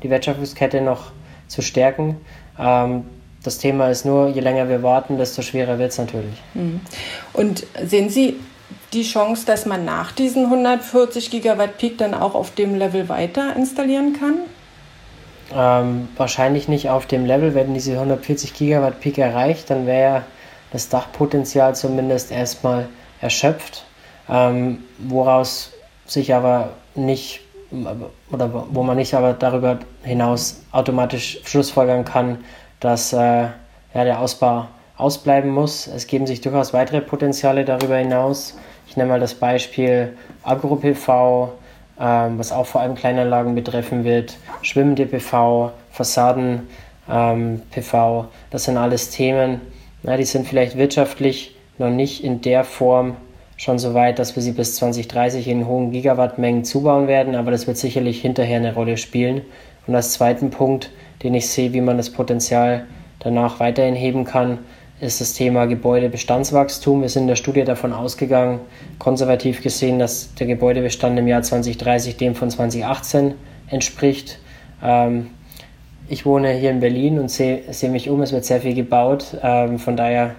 die 0.04 0.10
Wertschöpfungskette 0.10 0.82
noch 0.82 1.12
zu 1.48 1.62
stärken. 1.62 2.18
Ähm, 2.60 3.06
das 3.44 3.58
Thema 3.58 3.90
ist 3.90 4.06
nur, 4.06 4.28
je 4.28 4.42
länger 4.42 4.68
wir 4.68 4.84
warten, 4.84 5.18
desto 5.18 5.42
schwerer 5.42 5.80
wird 5.80 5.92
es 5.92 5.98
natürlich. 5.98 6.42
Mhm. 6.54 6.82
Und 7.34 7.66
sehen 7.84 8.10
Sie 8.10 8.36
die 8.94 9.04
Chance, 9.04 9.46
dass 9.46 9.66
man 9.66 9.86
nach 9.86 10.12
diesen 10.12 10.46
140 10.46 11.32
Gigawatt 11.32 11.78
Peak 11.78 11.98
dann 11.98 12.14
auch 12.14 12.36
auf 12.36 12.54
dem 12.54 12.76
Level 12.76 13.08
weiter 13.08 13.56
installieren 13.56 14.14
kann? 14.20 14.40
Ähm, 15.56 16.10
wahrscheinlich 16.18 16.68
nicht 16.68 16.90
auf 16.90 17.06
dem 17.06 17.26
Level. 17.26 17.56
Wenn 17.56 17.74
diese 17.74 17.94
140 17.94 18.54
Gigawatt 18.54 19.00
Peak 19.00 19.18
erreicht, 19.18 19.70
dann 19.70 19.88
wäre 19.88 20.24
das 20.72 20.90
Dachpotenzial 20.90 21.76
zumindest 21.76 22.32
erstmal 22.32 22.90
erschöpft, 23.22 23.86
ähm, 24.30 24.80
woraus 24.98 25.72
sich 26.06 26.34
aber 26.34 26.70
nicht 26.96 27.42
oder 28.32 28.66
wo 28.72 28.84
man 28.84 28.98
nicht 28.98 29.14
aber 29.14 29.34
darüber 29.34 29.80
hinaus 30.04 30.62
automatisch 30.72 31.40
schlussfolgern 31.46 32.04
kann, 32.04 32.40
dass 32.80 33.14
äh, 33.14 33.18
ja, 33.18 34.04
der 34.04 34.20
Ausbau 34.20 34.68
ausbleiben 34.98 35.52
muss. 35.52 35.88
Es 35.88 36.08
geben 36.08 36.28
sich 36.28 36.42
durchaus 36.42 36.74
weitere 36.74 37.02
Potenziale 37.02 37.66
darüber 37.66 37.98
hinaus. 37.98 38.58
Ich 38.88 38.98
nenne 38.98 39.10
mal 39.10 39.20
das 39.20 39.36
Beispiel 39.36 40.18
Agro-PV, 40.44 41.54
ähm, 42.00 42.40
was 42.40 42.52
auch 42.52 42.66
vor 42.66 42.82
allem 42.82 42.96
Kleinanlagen 42.96 43.56
betreffen 43.56 44.04
wird, 44.04 44.38
schwimmende 44.62 45.06
PV, 45.06 45.72
Fassaden-PV. 45.92 46.68
Ähm, 47.12 48.28
das 48.50 48.64
sind 48.64 48.78
alles 48.78 49.12
Themen, 49.12 49.62
na, 50.02 50.18
die 50.18 50.26
sind 50.26 50.48
vielleicht 50.48 50.78
wirtschaftlich 50.78 51.56
noch 51.78 51.90
nicht 51.90 52.24
in 52.24 52.42
der 52.42 52.64
Form 52.64 53.16
schon 53.60 53.78
so 53.78 53.94
weit, 53.94 54.20
dass 54.20 54.38
wir 54.38 54.42
sie 54.42 54.54
bis 54.54 54.76
2030 54.78 55.50
in 55.50 55.68
hohen 55.68 55.92
Gigawattmengen 55.92 56.64
zubauen 56.64 57.10
werden, 57.10 57.36
aber 57.36 57.52
das 57.52 57.68
wird 57.68 57.76
sicherlich 57.76 58.22
hinterher 58.22 58.56
eine 58.56 58.74
Rolle 58.74 58.96
spielen. 58.96 59.42
Und 59.86 59.96
als 59.96 60.14
zweiten 60.14 60.50
Punkt, 60.50 60.92
den 61.24 61.34
ich 61.34 61.50
sehe, 61.50 61.74
wie 61.74 61.82
man 61.82 61.98
das 61.98 62.10
Potenzial 62.10 62.86
danach 63.20 63.60
weiterhin 63.60 63.96
heben 63.96 64.24
kann, 64.24 64.60
ist 65.02 65.20
das 65.20 65.34
Thema 65.34 65.66
Gebäudebestandswachstum. 65.66 67.02
Wir 67.02 67.10
sind 67.10 67.24
in 67.24 67.28
der 67.28 67.36
Studie 67.36 67.66
davon 67.66 67.92
ausgegangen, 67.92 68.62
konservativ 68.98 69.62
gesehen, 69.62 70.00
dass 70.00 70.34
der 70.36 70.48
Gebäudebestand 70.48 71.20
im 71.20 71.28
Jahr 71.28 71.42
2030 71.42 72.16
dem 72.16 72.36
von 72.36 72.50
2018 72.50 73.34
entspricht. 73.70 74.40
Ähm, 74.82 75.32
ich 76.08 76.26
wohne 76.26 76.54
hier 76.54 76.72
in 76.72 76.80
Berlin 76.80 77.20
und 77.20 77.30
sehe 77.30 77.62
seh 77.72 77.90
mich 77.90 78.10
um, 78.10 78.22
es 78.22 78.32
wird 78.32 78.46
sehr 78.46 78.62
viel 78.62 78.74
gebaut. 78.74 79.38
Ähm, 79.44 79.80
von 79.80 79.98
daher, 79.98 80.36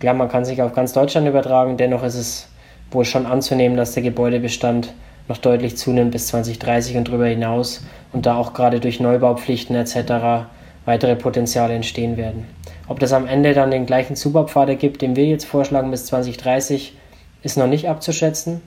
klar, 0.00 0.14
man 0.14 0.28
kann 0.28 0.44
sich 0.44 0.62
auf 0.62 0.72
ganz 0.72 0.92
Deutschland 0.92 1.26
übertragen, 1.28 1.76
dennoch 1.76 2.02
ist 2.02 2.16
es 2.16 2.48
wohl 2.90 3.04
schon 3.04 3.26
anzunehmen, 3.26 3.76
dass 3.76 3.92
der 3.92 4.02
Gebäudebestand 4.02 4.92
noch 5.28 5.38
deutlich 5.38 5.76
zunimmt 5.76 6.12
bis 6.12 6.28
2030 6.28 6.96
und 6.96 7.08
darüber 7.08 7.26
hinaus 7.26 7.84
und 8.12 8.26
da 8.26 8.36
auch 8.36 8.52
gerade 8.54 8.80
durch 8.80 9.00
Neubaupflichten 9.00 9.74
etc. 9.74 10.46
weitere 10.84 11.16
Potenziale 11.16 11.74
entstehen 11.74 12.16
werden. 12.16 12.46
Ob 12.88 13.00
das 13.00 13.12
am 13.12 13.26
Ende 13.26 13.52
dann 13.52 13.70
den 13.70 13.86
gleichen 13.86 14.14
Zubaupfad 14.14 14.68
ergibt, 14.68 15.02
den 15.02 15.16
wir 15.16 15.24
jetzt 15.24 15.44
vorschlagen 15.44 15.90
bis 15.90 16.06
2030, 16.06 16.96
ist 17.42 17.58
noch 17.58 17.66
nicht 17.66 17.88
abzuschätzen. 17.88 18.60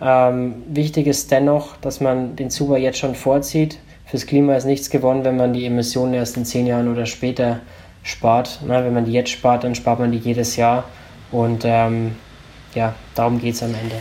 Ähm, 0.00 0.62
wichtig 0.68 1.06
ist 1.06 1.30
dennoch, 1.30 1.76
dass 1.76 2.00
man 2.00 2.36
den 2.36 2.50
Zubau 2.50 2.76
jetzt 2.76 2.98
schon 2.98 3.14
vorzieht. 3.14 3.78
Fürs 4.04 4.26
Klima 4.26 4.54
ist 4.54 4.64
nichts 4.64 4.90
gewonnen, 4.90 5.24
wenn 5.24 5.36
man 5.36 5.52
die 5.52 5.64
Emissionen 5.64 6.14
erst 6.14 6.36
in 6.36 6.44
zehn 6.44 6.66
Jahren 6.66 6.92
oder 6.92 7.06
später 7.06 7.60
spart. 8.06 8.60
Na, 8.66 8.84
wenn 8.84 8.94
man 8.94 9.04
die 9.04 9.12
jetzt 9.12 9.30
spart, 9.30 9.64
dann 9.64 9.74
spart 9.74 9.98
man 9.98 10.12
die 10.12 10.18
jedes 10.18 10.56
Jahr. 10.56 10.84
Und 11.30 11.64
ähm, 11.64 12.16
ja, 12.74 12.94
darum 13.14 13.40
geht 13.40 13.54
es 13.54 13.62
am 13.62 13.74
Ende. 13.74 13.96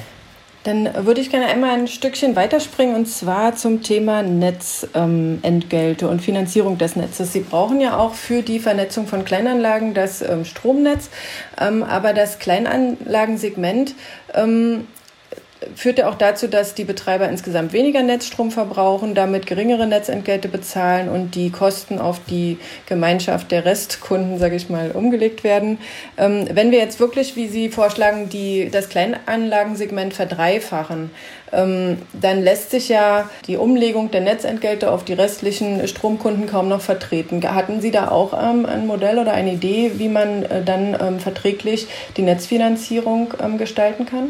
Dann 0.63 1.05
würde 1.05 1.21
ich 1.21 1.29
gerne 1.29 1.45
einmal 1.45 1.77
ein 1.77 1.87
Stückchen 1.87 2.35
weiterspringen 2.35 2.95
und 2.95 3.05
zwar 3.05 3.55
zum 3.55 3.83
Thema 3.83 4.23
Netzentgelte 4.23 6.05
ähm, 6.05 6.11
und 6.11 6.23
Finanzierung 6.23 6.79
des 6.79 6.95
Netzes. 6.95 7.33
Sie 7.33 7.41
brauchen 7.41 7.79
ja 7.81 7.99
auch 7.99 8.15
für 8.15 8.41
die 8.41 8.57
Vernetzung 8.57 9.05
von 9.05 9.25
Kleinanlagen 9.25 9.93
das 9.93 10.23
ähm, 10.23 10.43
Stromnetz, 10.43 11.11
ähm, 11.61 11.83
aber 11.83 12.13
das 12.13 12.39
Kleinanlagensegment 12.39 13.93
ähm, 15.65 15.75
führt 15.75 15.99
ja 15.99 16.09
auch 16.09 16.15
dazu, 16.15 16.47
dass 16.47 16.73
die 16.73 16.83
Betreiber 16.83 17.27
insgesamt 17.29 17.73
weniger 17.73 18.03
Netzstrom 18.03 18.51
verbrauchen, 18.51 19.15
damit 19.15 19.47
geringere 19.47 19.87
Netzentgelte 19.87 20.47
bezahlen 20.47 21.09
und 21.09 21.35
die 21.35 21.49
Kosten 21.49 21.99
auf 21.99 22.19
die 22.29 22.57
Gemeinschaft 22.85 23.51
der 23.51 23.65
Restkunden, 23.65 24.39
sage 24.39 24.55
ich 24.55 24.69
mal, 24.69 24.91
umgelegt 24.91 25.43
werden. 25.43 25.79
Ähm, 26.17 26.47
wenn 26.51 26.71
wir 26.71 26.79
jetzt 26.79 26.99
wirklich, 26.99 27.35
wie 27.35 27.47
Sie 27.47 27.69
vorschlagen, 27.69 28.29
die, 28.29 28.69
das 28.71 28.89
Kleinanlagensegment 28.89 30.13
verdreifachen, 30.13 31.11
ähm, 31.55 31.97
dann 32.13 32.43
lässt 32.43 32.71
sich 32.71 32.89
ja 32.89 33.29
die 33.47 33.57
Umlegung 33.57 34.11
der 34.11 34.21
Netzentgelte 34.21 34.91
auf 34.91 35.05
die 35.05 35.13
restlichen 35.13 35.87
Stromkunden 35.87 36.47
kaum 36.47 36.67
noch 36.67 36.81
vertreten. 36.81 37.43
Hatten 37.43 37.81
Sie 37.81 37.91
da 37.91 38.09
auch 38.09 38.33
ähm, 38.33 38.65
ein 38.65 38.87
Modell 38.87 39.19
oder 39.19 39.33
eine 39.33 39.53
Idee, 39.53 39.91
wie 39.95 40.09
man 40.09 40.43
äh, 40.43 40.63
dann 40.63 40.97
ähm, 40.99 41.19
verträglich 41.19 41.87
die 42.17 42.23
Netzfinanzierung 42.23 43.33
ähm, 43.41 43.57
gestalten 43.57 44.05
kann? 44.05 44.29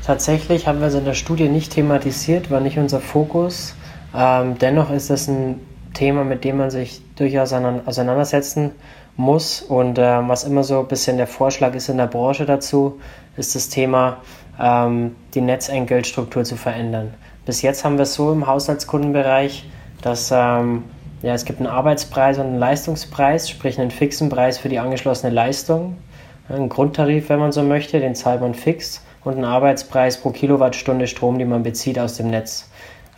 Ähm, 0.00 0.06
Tatsächlich 0.06 0.66
haben 0.66 0.80
wir 0.80 0.88
es 0.88 0.94
in 0.94 1.04
der 1.04 1.14
Studie 1.14 1.48
nicht 1.48 1.72
thematisiert, 1.72 2.50
war 2.50 2.60
nicht 2.60 2.78
unser 2.78 3.00
Fokus. 3.00 3.74
Ähm, 4.14 4.58
dennoch 4.58 4.90
ist 4.90 5.10
es 5.10 5.28
ein 5.28 5.60
Thema, 5.94 6.24
mit 6.24 6.44
dem 6.44 6.58
man 6.58 6.70
sich 6.70 7.02
durchaus 7.16 7.52
auseinandersetzen 7.52 8.72
muss. 9.16 9.62
Und 9.62 9.98
äh, 9.98 10.28
was 10.28 10.44
immer 10.44 10.64
so 10.64 10.80
ein 10.80 10.88
bisschen 10.88 11.16
der 11.16 11.26
Vorschlag 11.26 11.74
ist 11.74 11.88
in 11.88 11.96
der 11.96 12.06
Branche 12.06 12.46
dazu, 12.46 13.00
ist 13.36 13.54
das 13.54 13.68
Thema, 13.68 14.18
ähm, 14.58 15.14
die 15.34 15.40
Netzentgeltstruktur 15.40 16.44
zu 16.44 16.56
verändern. 16.56 17.14
Bis 17.46 17.62
jetzt 17.62 17.84
haben 17.84 17.96
wir 17.96 18.02
es 18.02 18.14
so 18.14 18.32
im 18.32 18.46
Haushaltskundenbereich, 18.46 19.68
dass 20.02 20.30
ähm, 20.32 20.84
ja, 21.22 21.34
es 21.34 21.44
gibt 21.44 21.58
einen 21.58 21.68
Arbeitspreis 21.68 22.38
und 22.38 22.46
einen 22.46 22.58
Leistungspreis, 22.58 23.50
sprich 23.50 23.78
einen 23.78 23.90
fixen 23.90 24.28
Preis 24.30 24.58
für 24.58 24.68
die 24.68 24.78
angeschlossene 24.78 25.32
Leistung, 25.32 25.98
einen 26.48 26.68
Grundtarif, 26.68 27.28
wenn 27.28 27.38
man 27.38 27.52
so 27.52 27.62
möchte, 27.62 28.00
den 28.00 28.14
zahlt 28.14 28.40
man 28.40 28.54
fix 28.54 29.02
und 29.24 29.34
einen 29.34 29.44
Arbeitspreis 29.44 30.20
pro 30.20 30.30
Kilowattstunde 30.30 31.06
Strom, 31.06 31.38
die 31.38 31.44
man 31.44 31.62
bezieht 31.62 31.98
aus 31.98 32.16
dem 32.16 32.28
Netz. 32.28 32.70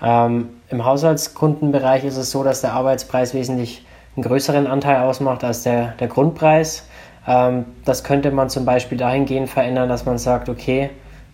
Ähm, 0.02 0.50
Im 0.68 0.84
Haushaltskundenbereich 0.84 2.04
ist 2.04 2.16
es 2.16 2.30
so, 2.30 2.42
dass 2.42 2.60
der 2.60 2.72
Arbeitspreis 2.72 3.34
wesentlich 3.34 3.86
einen 4.16 4.24
größeren 4.24 4.66
Anteil 4.66 5.02
ausmacht 5.02 5.44
als 5.44 5.62
der, 5.62 5.94
der 6.00 6.08
Grundpreis. 6.08 6.88
Ähm, 7.26 7.66
das 7.84 8.04
könnte 8.04 8.30
man 8.30 8.50
zum 8.50 8.64
Beispiel 8.64 8.98
dahingehend 8.98 9.48
verändern, 9.48 9.88
dass 9.88 10.04
man 10.04 10.18
sagt, 10.18 10.48
okay, 10.48 10.90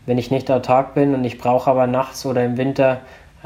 wenn 0.06 0.18
ich 0.18 0.30
nicht 0.30 0.50
autark 0.50 0.94
bin 0.94 1.14
und 1.14 1.24
ich 1.24 1.38
brauche 1.38 1.70
aber 1.70 1.86
nachts 1.86 2.24
oder 2.26 2.44
im 2.44 2.56
Winter 2.56 3.00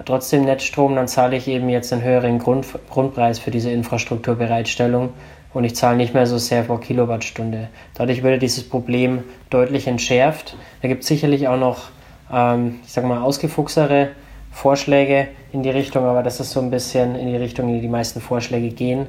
trotzdem 0.05 0.45
Netzstrom, 0.45 0.95
dann 0.97 1.09
zahle 1.09 1.37
ich 1.37 1.49
eben 1.49 1.69
jetzt 1.69 1.93
einen 1.93 2.03
höheren 2.03 2.39
Grund, 2.39 2.67
Grundpreis 2.91 3.39
für 3.39 3.51
diese 3.51 3.71
Infrastrukturbereitstellung 3.71 5.11
und 5.55 5.65
ich 5.65 5.77
zahle 5.77 5.97
nicht 5.97 6.15
mehr 6.15 6.27
so 6.27 6.39
sehr 6.39 6.63
pro 6.63 6.77
Kilowattstunde. 6.77 7.69
Dadurch 7.95 8.23
würde 8.23 8.39
dieses 8.39 8.69
Problem 8.69 9.25
deutlich 9.51 9.87
entschärft. 9.87 10.57
Da 10.81 10.89
gibt 10.89 11.03
es 11.03 11.09
sicherlich 11.09 11.49
auch 11.49 11.59
noch, 11.59 11.91
ähm, 12.33 12.81
ich 12.85 12.93
sag 12.93 13.05
mal, 13.05 13.23
ausgefuchsere 13.23 14.11
Vorschläge 14.51 15.29
in 15.53 15.63
die 15.63 15.71
Richtung, 15.71 16.05
aber 16.05 16.23
das 16.23 16.41
ist 16.41 16.51
so 16.51 16.61
ein 16.61 16.71
bisschen 16.71 17.15
in 17.17 17.29
die 17.29 17.37
Richtung, 17.37 17.69
in 17.69 17.77
die 17.77 17.81
die 17.83 17.89
meisten 17.89 18.21
Vorschläge 18.21 18.69
gehen. 18.71 19.07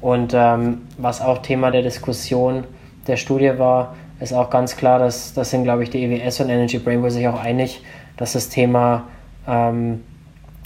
Und 0.00 0.32
ähm, 0.34 0.82
was 0.98 1.20
auch 1.20 1.38
Thema 1.38 1.70
der 1.70 1.82
Diskussion 1.82 2.64
der 3.06 3.16
Studie 3.16 3.52
war, 3.58 3.94
ist 4.20 4.32
auch 4.32 4.50
ganz 4.50 4.76
klar, 4.76 4.98
dass 4.98 5.34
das 5.34 5.50
sind, 5.50 5.64
glaube 5.64 5.82
ich, 5.82 5.90
die 5.90 6.04
EWS 6.04 6.40
und 6.40 6.48
Energy 6.48 6.78
Brainware 6.78 7.10
sich 7.10 7.28
auch 7.28 7.42
einig, 7.42 7.82
dass 8.16 8.32
das 8.32 8.48
Thema 8.48 9.04
ähm, 9.46 10.02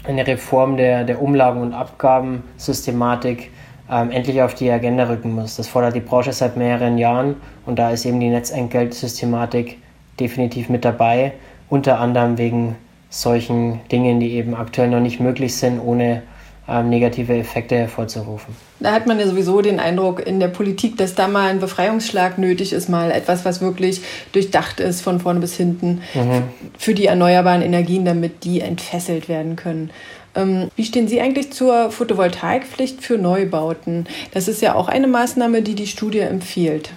eine 0.05 0.27
Reform 0.27 0.77
der, 0.77 1.05
der 1.05 1.21
Umlagen- 1.21 1.61
und 1.61 1.75
Abgabensystematik 1.75 3.51
ähm, 3.91 4.11
endlich 4.11 4.43
auf 4.43 4.55
die 4.55 4.71
Agenda 4.71 5.09
rücken 5.09 5.35
muss. 5.35 5.57
Das 5.57 5.69
fordert 5.69 5.95
die 5.95 6.01
Branche 6.01 6.33
seit 6.33 6.57
mehreren 6.57 6.99
Jahren 6.99 7.37
und 7.67 7.79
da 7.79 7.91
ist 7.91 8.05
eben 8.05 8.21
die 8.21 8.29
Netzentgeltsystematik 8.29 9.79
definitiv 10.19 10.69
mit 10.69 10.85
dabei, 10.85 11.33
unter 11.69 11.99
anderem 11.99 12.39
wegen 12.39 12.77
solchen 13.09 13.81
Dingen, 13.91 14.21
die 14.21 14.33
eben 14.33 14.55
aktuell 14.55 14.89
noch 14.89 15.01
nicht 15.01 15.19
möglich 15.19 15.57
sind, 15.57 15.81
ohne 15.81 16.23
ähm, 16.69 16.89
negative 16.89 17.37
Effekte 17.37 17.77
hervorzurufen. 17.77 18.55
Da 18.79 18.93
hat 18.93 19.07
man 19.07 19.19
ja 19.19 19.27
sowieso 19.27 19.61
den 19.61 19.81
Eindruck 19.81 20.25
in 20.25 20.39
der 20.39 20.49
Politik, 20.49 20.97
dass 20.97 21.17
da 21.17 21.27
mal 21.27 21.51
ein 21.51 21.59
Befreiungsschlag 21.59 22.39
nötig 22.39 22.73
ist, 22.73 22.89
mal 22.89 23.11
etwas, 23.11 23.45
was 23.45 23.61
wirklich 23.61 24.03
durchdacht 24.33 24.79
ist 24.79 25.01
von 25.01 25.19
vorne 25.19 25.41
bis 25.41 25.57
hinten 25.57 26.03
mhm. 26.15 26.45
für 26.79 26.95
die 26.95 27.07
erneuerbaren 27.07 27.63
Energien, 27.63 28.05
damit 28.05 28.45
die 28.45 28.61
entfesselt 28.61 29.29
werden 29.29 29.57
können. 29.57 29.91
Ähm, 30.35 30.71
wie 30.77 30.85
stehen 30.85 31.09
Sie 31.09 31.21
eigentlich 31.21 31.53
zur 31.53 31.91
Photovoltaikpflicht 31.91 33.03
für 33.03 33.19
Neubauten? 33.19 34.07
Das 34.33 34.49
ist 34.49 34.63
ja 34.63 34.75
auch 34.75 34.89
eine 34.89 35.09
Maßnahme, 35.09 35.63
die 35.63 35.75
die 35.75 35.87
Studie 35.87 36.21
empfiehlt. 36.21 36.91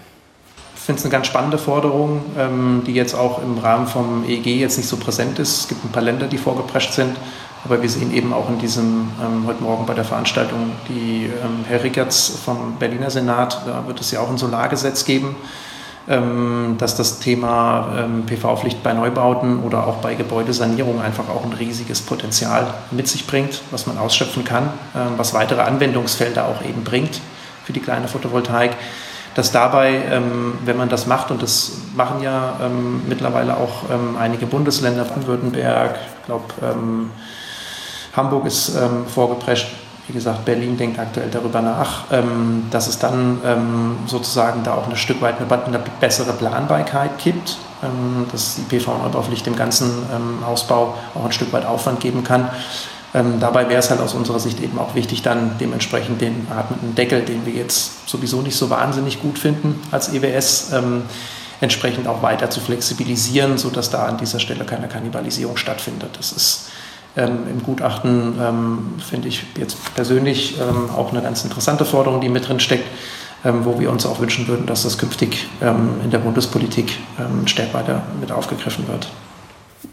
Ich 0.76 0.82
finde 0.82 1.00
es 1.00 1.06
eine 1.06 1.12
ganz 1.12 1.28
spannende 1.28 1.58
Forderung, 1.58 2.22
ähm, 2.38 2.84
die 2.86 2.94
jetzt 2.94 3.16
auch 3.16 3.42
im 3.42 3.58
Rahmen 3.58 3.88
vom 3.88 4.26
EEG 4.28 4.60
jetzt 4.60 4.78
nicht 4.78 4.90
so 4.90 4.98
präsent 4.98 5.40
ist. 5.40 5.62
Es 5.62 5.68
gibt 5.68 5.84
ein 5.86 5.92
paar 5.92 6.04
Länder, 6.04 6.28
die 6.28 6.38
vorgeprescht 6.38 6.94
sind. 6.94 7.16
Aber 7.66 7.82
wir 7.82 7.90
sehen 7.90 8.14
eben 8.14 8.34
auch 8.34 8.50
in 8.50 8.60
diesem, 8.60 9.10
ähm, 9.24 9.48
heute 9.48 9.64
Morgen 9.64 9.86
bei 9.86 9.94
der 9.94 10.04
Veranstaltung, 10.04 10.72
die 10.90 11.30
Herr 11.70 11.82
Rickertz 11.82 12.40
vom 12.44 12.76
Berliner 12.78 13.10
Senat, 13.10 13.62
da 13.66 13.88
wird 13.88 14.02
es 14.02 14.12
ja 14.12 14.20
auch 14.20 14.30
ein 14.30 14.38
Solargesetz 14.38 15.06
geben, 15.06 15.38
dass 16.06 16.98
das 16.98 17.20
Thema 17.20 17.96
ähm, 17.98 18.26
PV-Pflicht 18.26 18.84
bei 18.84 18.92
Neubauten 18.92 19.64
oder 19.64 19.88
auch 19.88 19.98
bei 19.98 20.16
Gebäudesanierung 20.16 21.02
einfach 21.02 21.30
auch 21.30 21.46
ein 21.46 21.54
riesiges 21.54 22.02
Potenzial 22.02 22.74
mit 22.92 23.08
sich 23.08 23.26
bringt, 23.26 23.62
was 23.72 23.88
man 23.88 23.98
ausschöpfen 23.98 24.44
kann, 24.44 24.66
ähm, 24.96 25.14
was 25.16 25.34
weitere 25.34 25.62
Anwendungsfelder 25.62 26.46
auch 26.46 26.62
eben 26.68 26.84
bringt 26.84 27.22
für 27.64 27.72
die 27.72 27.80
kleine 27.80 28.08
Photovoltaik 28.08 28.72
dass 29.36 29.52
dabei, 29.52 30.00
ähm, 30.12 30.60
wenn 30.64 30.78
man 30.78 30.90
das 30.90 31.08
macht, 31.08 31.32
und 31.32 31.42
das 31.42 31.72
machen 31.96 32.22
ja 32.22 32.60
ähm, 32.62 33.02
mittlerweile 33.08 33.58
auch 33.58 33.90
ähm, 33.90 34.16
einige 34.16 34.46
Bundesländer, 34.46 35.06
Baden-Württemberg, 35.06 35.98
ich 36.20 36.26
glaube, 36.28 36.46
Hamburg 38.16 38.46
ist 38.46 38.76
ähm, 38.76 39.08
vorgeprescht. 39.08 39.68
Wie 40.08 40.14
gesagt, 40.14 40.44
Berlin 40.44 40.78
denkt 40.78 41.00
aktuell 41.00 41.30
darüber 41.30 41.62
nach, 41.62 42.12
ähm, 42.12 42.66
dass 42.72 42.88
es 42.88 43.00
dann 43.00 43.40
ähm, 43.46 43.98
sozusagen 44.06 44.62
da 44.64 44.74
auch 44.74 44.90
ein 44.90 44.96
Stück 44.98 45.22
weit 45.22 45.36
eine, 45.40 45.66
eine 45.66 45.80
bessere 46.02 46.34
Planbarkeit 46.34 47.18
gibt, 47.20 47.58
ähm, 47.82 48.26
dass 48.30 48.56
die 48.56 48.64
PV-Neubaupflicht 48.64 49.46
dem 49.46 49.56
ganzen 49.56 49.90
ähm, 50.14 50.44
Ausbau 50.44 50.96
auch 51.16 51.24
ein 51.24 51.32
Stück 51.32 51.54
weit 51.54 51.66
Aufwand 51.66 52.02
geben 52.02 52.26
kann. 52.26 52.50
Ähm, 53.14 53.40
dabei 53.40 53.70
wäre 53.70 53.80
es 53.80 53.90
halt 53.90 54.02
aus 54.02 54.14
unserer 54.14 54.40
Sicht 54.40 54.60
eben 54.60 54.78
auch 54.78 54.94
wichtig, 54.94 55.22
dann 55.22 55.58
dementsprechend 55.58 56.20
den 56.20 56.48
atmenden 56.50 56.96
Deckel, 56.96 57.22
den 57.22 57.46
wir 57.46 57.54
jetzt 57.54 58.10
sowieso 58.10 58.42
nicht 58.42 58.58
so 58.58 58.70
wahnsinnig 58.70 59.22
gut 59.22 59.40
finden 59.40 59.80
als 59.92 60.12
EWS, 60.12 60.74
entsprechend 61.62 62.08
auch 62.08 62.24
weiter 62.24 62.50
zu 62.50 62.60
flexibilisieren, 62.60 63.58
sodass 63.58 63.92
da 63.92 64.08
an 64.08 64.18
dieser 64.18 64.40
Stelle 64.40 64.66
keine 64.66 64.88
Kannibalisierung 64.88 65.56
stattfindet. 65.56 66.10
Das 66.18 66.32
ist 66.32 66.72
ähm, 67.16 67.48
Im 67.50 67.64
Gutachten 67.64 68.36
ähm, 68.42 68.94
finde 69.00 69.28
ich 69.28 69.44
jetzt 69.58 69.94
persönlich 69.94 70.60
ähm, 70.60 70.90
auch 70.90 71.12
eine 71.12 71.22
ganz 71.22 71.44
interessante 71.44 71.86
Forderung, 71.86 72.22
die 72.22 72.30
mit 72.30 72.48
drin 72.48 72.60
steckt, 72.60 72.88
ähm, 73.46 73.66
wo 73.66 73.80
wir 73.80 73.92
uns 73.92 74.06
auch 74.06 74.20
wünschen 74.20 74.48
würden, 74.48 74.66
dass 74.66 74.84
das 74.84 74.98
künftig 74.98 75.48
ähm, 75.62 76.02
in 76.04 76.10
der 76.10 76.20
Bundespolitik 76.20 76.98
stärker 77.46 77.74
weiter 77.76 78.02
mit 78.20 78.32
aufgegriffen 78.32 78.88
wird. 78.88 79.08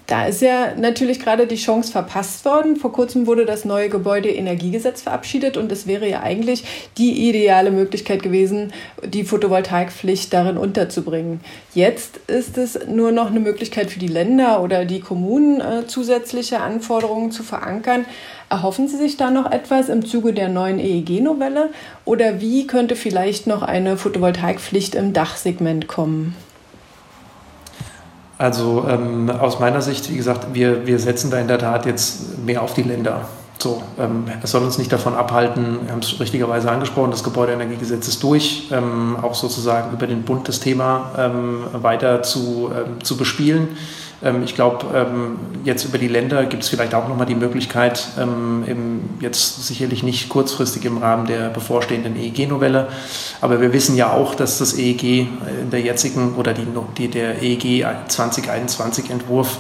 Da 0.07 0.27
ist 0.27 0.43
ja 0.43 0.75
natürlich 0.77 1.21
gerade 1.21 1.47
die 1.47 1.57
Chance 1.57 1.93
verpasst 1.93 2.45
worden. 2.45 2.77
Vor 2.77 2.93
kurzem 2.93 3.27
wurde 3.27 3.47
das 3.47 3.65
neue 3.65 3.89
Gebäudeenergiegesetz 3.89 5.03
verabschiedet 5.03 5.57
und 5.57 5.71
es 5.71 5.87
wäre 5.87 6.09
ja 6.09 6.23
eigentlich 6.23 6.65
die 6.99 7.29
ideale 7.29 7.71
Möglichkeit 7.71 8.23
gewesen, 8.23 8.73
die 9.05 9.25
Photovoltaikpflicht 9.25 10.33
darin 10.33 10.57
unterzubringen. 10.57 11.41
Jetzt 11.75 12.19
ist 12.27 12.59
es 12.59 12.87
nur 12.87 13.13
noch 13.13 13.31
eine 13.31 13.41
Möglichkeit 13.41 13.91
für 13.91 14.01
die 14.01 14.09
Länder 14.09 14.63
oder 14.63 14.85
die 14.85 15.01
Kommunen, 15.01 15.61
äh, 15.61 15.87
zusätzliche 15.87 16.61
Anforderungen 16.61 17.31
zu 17.31 17.43
verankern. 17.43 18.05
Erhoffen 18.49 18.89
Sie 18.89 18.97
sich 18.97 19.17
da 19.17 19.31
noch 19.31 19.51
etwas 19.51 19.89
im 19.89 20.05
Zuge 20.05 20.33
der 20.33 20.49
neuen 20.49 20.81
EEG-Novelle 20.81 21.71
oder 22.05 22.41
wie 22.41 22.67
könnte 22.67 22.97
vielleicht 22.97 23.47
noch 23.47 23.63
eine 23.63 23.97
Photovoltaikpflicht 23.97 24.97
im 24.97 25.13
Dachsegment 25.13 25.87
kommen? 25.87 26.35
Also 28.41 28.87
ähm, 28.89 29.29
aus 29.29 29.61
meiner 29.61 29.83
Sicht, 29.83 30.11
wie 30.11 30.17
gesagt, 30.17 30.55
wir, 30.55 30.87
wir 30.87 30.99
setzen 30.99 31.31
da 31.31 31.39
in 31.39 31.47
der 31.47 31.59
Tat 31.59 31.85
jetzt 31.85 32.39
mehr 32.39 32.63
auf 32.63 32.73
die 32.73 32.83
Länder. 32.83 33.29
So, 33.59 33.83
ähm, 33.99 34.25
es 34.43 34.53
soll 34.53 34.63
uns 34.63 34.79
nicht 34.79 34.91
davon 34.91 35.15
abhalten, 35.15 35.81
wir 35.85 35.93
haben 35.93 35.99
es 35.99 36.19
richtigerweise 36.19 36.71
angesprochen, 36.71 37.11
das 37.11 37.23
Gebäudeenergiegesetz 37.23 38.09
ist 38.09 38.23
durch, 38.23 38.71
ähm, 38.73 39.19
auch 39.21 39.35
sozusagen 39.35 39.93
über 39.93 40.07
den 40.07 40.23
Bund 40.23 40.49
das 40.49 40.59
Thema 40.59 41.11
ähm, 41.19 41.65
weiter 41.75 42.23
zu, 42.23 42.71
ähm, 42.75 43.05
zu 43.05 43.19
bespielen. 43.19 43.69
Ähm, 44.23 44.43
ich 44.45 44.55
glaube, 44.55 44.87
ähm, 44.95 45.39
jetzt 45.65 45.85
über 45.85 45.99
die 45.99 46.09
Länder 46.09 46.45
gibt 46.47 46.63
es 46.63 46.69
vielleicht 46.69 46.95
auch 46.95 47.09
nochmal 47.09 47.27
die 47.27 47.35
Möglichkeit, 47.35 48.09
ähm, 48.19 49.01
jetzt 49.21 49.67
sicherlich 49.67 50.03
nicht 50.03 50.29
kurzfristig 50.29 50.85
im 50.85 50.99
Rahmen 50.99 51.27
der 51.27 51.51
bevorstehenden 51.51 52.17
EEG-Novelle, 52.17 52.89
aber 53.41 53.61
wir 53.61 53.73
wissen 53.73 53.97
ja 53.97 54.13
auch, 54.13 54.35
dass 54.35 54.59
das 54.59 54.77
EEG 54.79 55.03
in 55.63 55.71
der 55.71 55.81
jetzigen 55.81 56.35
oder 56.35 56.53
die, 56.53 56.67
die 56.99 57.09
der 57.09 57.43
EEG 57.43 57.87
2021-Entwurf 58.09 59.59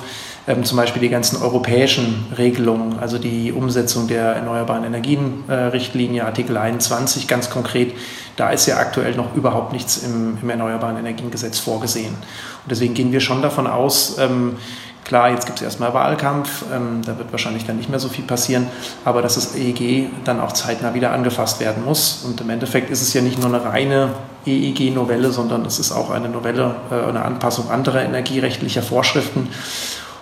ähm, 0.49 0.65
zum 0.65 0.77
Beispiel 0.79 1.03
die 1.03 1.09
ganzen 1.09 1.41
europäischen 1.41 2.27
Regelungen, 2.37 2.99
also 2.99 3.19
die 3.19 3.53
Umsetzung 3.53 4.09
der 4.09 4.37
Erneuerbaren 4.37 4.85
Energien-Richtlinie, 4.85 6.25
Artikel 6.25 6.57
21 6.57 7.29
ganz 7.29 7.51
konkret, 7.51 7.95
da 8.37 8.51
ist 8.51 8.67
ja 8.67 8.79
aktuell 8.79 9.15
noch 9.15 9.35
überhaupt 9.37 9.73
nichts 9.73 9.99
im, 9.99 10.39
im 10.41 10.51
Erneuerbaren 10.51 10.97
Energiengesetz 10.97 11.59
vorgesehen. 11.59 12.15
Und 12.65 12.71
deswegen 12.71 12.95
gehen 12.95 13.13
wir 13.13 13.21
schon 13.21 13.43
davon 13.43 13.67
aus, 13.67 14.17
ähm, 14.19 14.57
Klar, 15.11 15.31
jetzt 15.31 15.47
gibt 15.47 15.59
es 15.59 15.65
erstmal 15.65 15.93
Wahlkampf, 15.93 16.67
ähm, 16.73 17.03
da 17.05 17.19
wird 17.19 17.33
wahrscheinlich 17.33 17.65
dann 17.65 17.77
nicht 17.77 17.91
mehr 17.91 17.99
so 17.99 18.09
viel 18.09 18.25
passieren, 18.25 18.69
aber 19.05 19.23
dass 19.23 19.35
das 19.35 19.57
EEG 19.57 20.09
dann 20.25 20.39
auch 20.39 20.53
zeitnah 20.53 20.95
wieder 20.95 21.11
angefasst 21.11 21.59
werden 21.59 21.85
muss. 21.85 22.23
Und 22.25 22.41
im 22.41 22.49
Endeffekt 22.49 22.91
ist 22.91 23.03
es 23.03 23.13
ja 23.13 23.21
nicht 23.21 23.37
nur 23.37 23.49
eine 23.49 23.65
reine 23.65 24.11
EEG-Novelle, 24.47 25.33
sondern 25.33 25.65
es 25.65 25.81
ist 25.81 25.91
auch 25.91 26.11
eine 26.11 26.29
Novelle, 26.29 26.77
äh, 26.93 27.09
eine 27.09 27.25
Anpassung 27.25 27.71
anderer 27.71 28.03
energierechtlicher 28.03 28.83
Vorschriften. 28.83 29.49